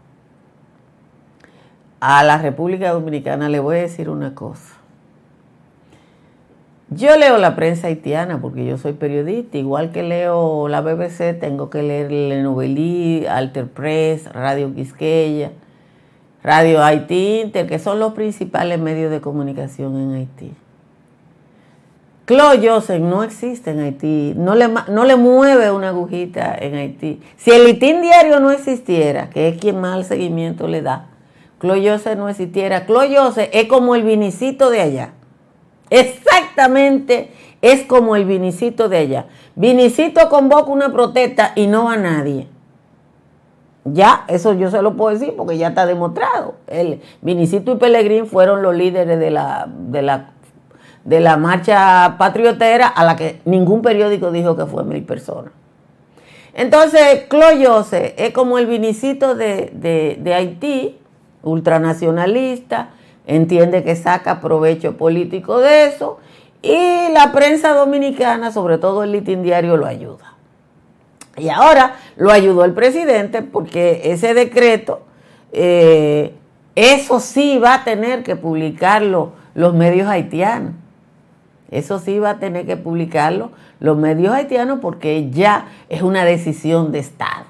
a 2.00 2.24
la 2.24 2.38
República 2.38 2.90
Dominicana, 2.90 3.48
le 3.48 3.60
voy 3.60 3.76
a 3.76 3.82
decir 3.82 4.10
una 4.10 4.34
cosa. 4.34 4.74
Yo 6.90 7.16
leo 7.16 7.38
la 7.38 7.56
prensa 7.56 7.86
haitiana 7.86 8.40
porque 8.40 8.66
yo 8.66 8.76
soy 8.76 8.92
periodista, 8.92 9.56
igual 9.56 9.92
que 9.92 10.02
leo 10.02 10.68
la 10.68 10.82
BBC, 10.82 11.38
tengo 11.38 11.70
que 11.70 11.82
leer 11.82 12.12
Le 12.12 12.42
Novelí, 12.42 13.24
Alter 13.26 13.68
Press, 13.68 14.30
Radio 14.30 14.74
Quisqueya, 14.74 15.52
Radio 16.42 16.82
Haití 16.82 17.40
Inter, 17.42 17.66
que 17.66 17.78
son 17.78 17.98
los 17.98 18.12
principales 18.12 18.78
medios 18.78 19.10
de 19.10 19.20
comunicación 19.20 19.96
en 19.96 20.12
Haití. 20.12 20.52
Chloe 22.26 22.66
Joseph 22.66 23.00
no 23.00 23.24
existe 23.24 23.70
en 23.70 23.80
Haití, 23.80 24.34
no 24.36 24.54
le, 24.54 24.68
no 24.68 25.04
le 25.04 25.16
mueve 25.16 25.72
una 25.72 25.88
agujita 25.88 26.56
en 26.56 26.74
Haití. 26.74 27.20
Si 27.36 27.50
el 27.50 27.64
litín 27.64 28.00
diario 28.00 28.38
no 28.38 28.50
existiera, 28.52 29.28
que 29.30 29.48
es 29.48 29.58
quien 29.58 29.80
más 29.80 30.06
seguimiento 30.06 30.68
le 30.68 30.82
da, 30.82 31.08
Chloe 31.60 31.88
Joseph 31.88 32.16
no 32.16 32.28
existiera. 32.28 32.86
Chloe 32.86 33.16
Joseph 33.16 33.48
es 33.52 33.66
como 33.66 33.94
el 33.94 34.02
vinicito 34.02 34.70
de 34.70 34.80
allá. 34.80 35.12
Exactamente 35.90 37.30
es 37.60 37.84
como 37.84 38.16
el 38.16 38.24
vinicito 38.24 38.88
de 38.88 38.98
allá. 38.98 39.26
Vinicito 39.54 40.28
convoca 40.28 40.70
una 40.70 40.92
protesta 40.92 41.52
y 41.54 41.66
no 41.66 41.90
a 41.90 41.96
nadie. 41.96 42.48
Ya, 43.84 44.24
eso 44.28 44.52
yo 44.54 44.70
se 44.70 44.80
lo 44.80 44.96
puedo 44.96 45.16
decir 45.16 45.34
porque 45.36 45.58
ya 45.58 45.68
está 45.68 45.86
demostrado. 45.86 46.54
El 46.68 47.00
Vinicito 47.20 47.72
y 47.72 47.76
Pelegrín 47.76 48.26
fueron 48.26 48.62
los 48.62 48.76
líderes 48.76 49.18
de 49.18 49.30
la, 49.30 49.68
de 49.68 50.02
la 50.02 50.30
de 51.04 51.20
la 51.20 51.36
marcha 51.36 52.16
patriotera 52.18 52.86
a 52.86 53.04
la 53.04 53.16
que 53.16 53.40
ningún 53.44 53.82
periódico 53.82 54.30
dijo 54.30 54.56
que 54.56 54.66
fue 54.66 54.84
mil 54.84 55.02
personas. 55.04 55.52
Entonces, 56.54 57.24
Cloyose 57.28 58.14
es 58.18 58.32
como 58.32 58.58
el 58.58 58.66
vinicito 58.66 59.34
de, 59.34 59.70
de 60.18 60.34
Haití, 60.34 60.98
ultranacionalista, 61.42 62.90
entiende 63.26 63.82
que 63.82 63.96
saca 63.96 64.40
provecho 64.40 64.96
político 64.96 65.58
de 65.58 65.86
eso 65.86 66.18
y 66.62 67.12
la 67.12 67.32
prensa 67.32 67.74
dominicana, 67.74 68.52
sobre 68.52 68.78
todo 68.78 69.02
el 69.02 69.12
litín 69.12 69.42
diario, 69.42 69.76
lo 69.76 69.86
ayuda. 69.86 70.34
Y 71.36 71.48
ahora 71.48 71.96
lo 72.16 72.30
ayudó 72.30 72.64
el 72.64 72.72
presidente 72.72 73.42
porque 73.42 74.02
ese 74.04 74.34
decreto, 74.34 75.02
eh, 75.52 76.34
eso 76.74 77.20
sí 77.20 77.58
va 77.58 77.74
a 77.74 77.84
tener 77.84 78.22
que 78.22 78.36
publicarlo 78.36 79.32
los 79.54 79.74
medios 79.74 80.08
haitianos. 80.08 80.74
Eso 81.72 81.98
sí 81.98 82.18
va 82.18 82.30
a 82.30 82.38
tener 82.38 82.66
que 82.66 82.76
publicarlo 82.76 83.50
los 83.80 83.96
medios 83.96 84.32
haitianos 84.34 84.78
porque 84.80 85.30
ya 85.30 85.66
es 85.88 86.02
una 86.02 86.24
decisión 86.24 86.92
de 86.92 86.98
Estado. 86.98 87.46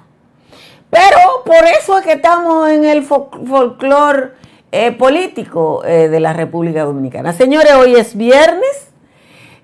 Pero 0.90 1.18
por 1.44 1.64
eso 1.80 1.98
es 1.98 2.04
que 2.04 2.12
estamos 2.12 2.70
en 2.70 2.84
el 2.84 3.02
folclore 3.02 4.30
eh, 4.70 4.92
político 4.92 5.82
eh, 5.84 6.08
de 6.08 6.20
la 6.20 6.32
República 6.32 6.84
Dominicana. 6.84 7.32
Señores, 7.32 7.72
hoy 7.74 7.94
es 7.94 8.16
viernes. 8.16 8.90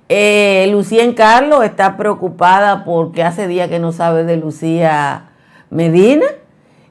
Eh, 0.08 0.66
Lucía 0.72 1.04
Carlos 1.14 1.64
está 1.64 1.96
preocupada 1.96 2.84
porque 2.84 3.22
hace 3.22 3.46
días 3.46 3.68
que 3.68 3.78
no 3.78 3.92
sabe 3.92 4.24
de 4.24 4.38
Lucía 4.38 5.30
Medina. 5.70 6.26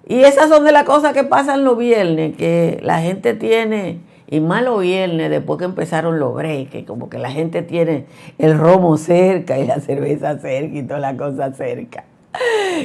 Y 0.07 0.23
esas 0.23 0.49
son 0.49 0.63
de 0.63 0.71
las 0.71 0.83
cosas 0.83 1.13
que 1.13 1.23
pasan 1.23 1.65
los 1.65 1.77
viernes, 1.77 2.37
que 2.37 2.79
la 2.81 3.01
gente 3.01 3.33
tiene 3.33 3.99
y 4.29 4.41
malo 4.41 4.79
viernes, 4.79 5.29
después 5.29 5.57
que 5.57 5.65
empezaron 5.65 6.19
los 6.19 6.35
breaks, 6.35 6.85
como 6.85 7.09
que 7.09 7.17
la 7.17 7.31
gente 7.31 7.61
tiene 7.61 8.05
el 8.37 8.57
romo 8.57 8.97
cerca 8.97 9.57
y 9.57 9.65
la 9.65 9.79
cerveza 9.79 10.37
cerca 10.39 10.77
y 10.77 10.83
toda 10.83 10.99
la 10.99 11.15
cosa 11.15 11.53
cerca. 11.53 12.03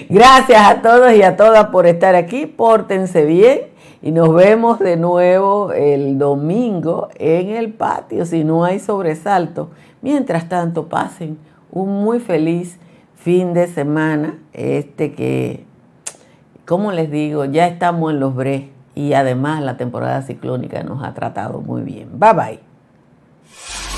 Gracias 0.09 0.62
a 0.62 0.83
todos 0.83 1.12
y 1.12 1.22
a 1.22 1.37
todas 1.37 1.66
por 1.66 1.87
estar 1.87 2.14
aquí. 2.14 2.46
Pórtense 2.46 3.24
bien 3.24 3.61
y 4.00 4.12
nos 4.12 4.33
vemos 4.33 4.78
de 4.78 4.96
nuevo 4.96 5.72
el 5.72 6.16
domingo 6.16 7.09
en 7.16 7.50
el 7.50 7.72
patio 7.72 8.24
si 8.24 8.44
no 8.44 8.64
hay 8.64 8.78
sobresalto. 8.78 9.70
Mientras 10.00 10.48
tanto, 10.48 10.88
pasen 10.88 11.38
un 11.70 12.02
muy 12.02 12.20
feliz 12.20 12.78
fin 13.16 13.52
de 13.52 13.66
semana. 13.66 14.38
Este 14.52 15.12
que, 15.12 15.64
como 16.66 16.92
les 16.92 17.11
digo, 17.11 17.44
ya 17.44 17.66
estamos 17.66 18.12
en 18.12 18.20
los 18.20 18.35
breaks 18.35 18.71
y 18.94 19.14
además 19.14 19.62
la 19.62 19.76
temporada 19.76 20.22
ciclónica 20.22 20.83
nos 20.83 21.02
ha 21.02 21.14
tratado 21.14 21.61
muy 21.61 21.83
bien. 21.83 22.18
Bye 22.18 22.33
bye. 22.35 23.91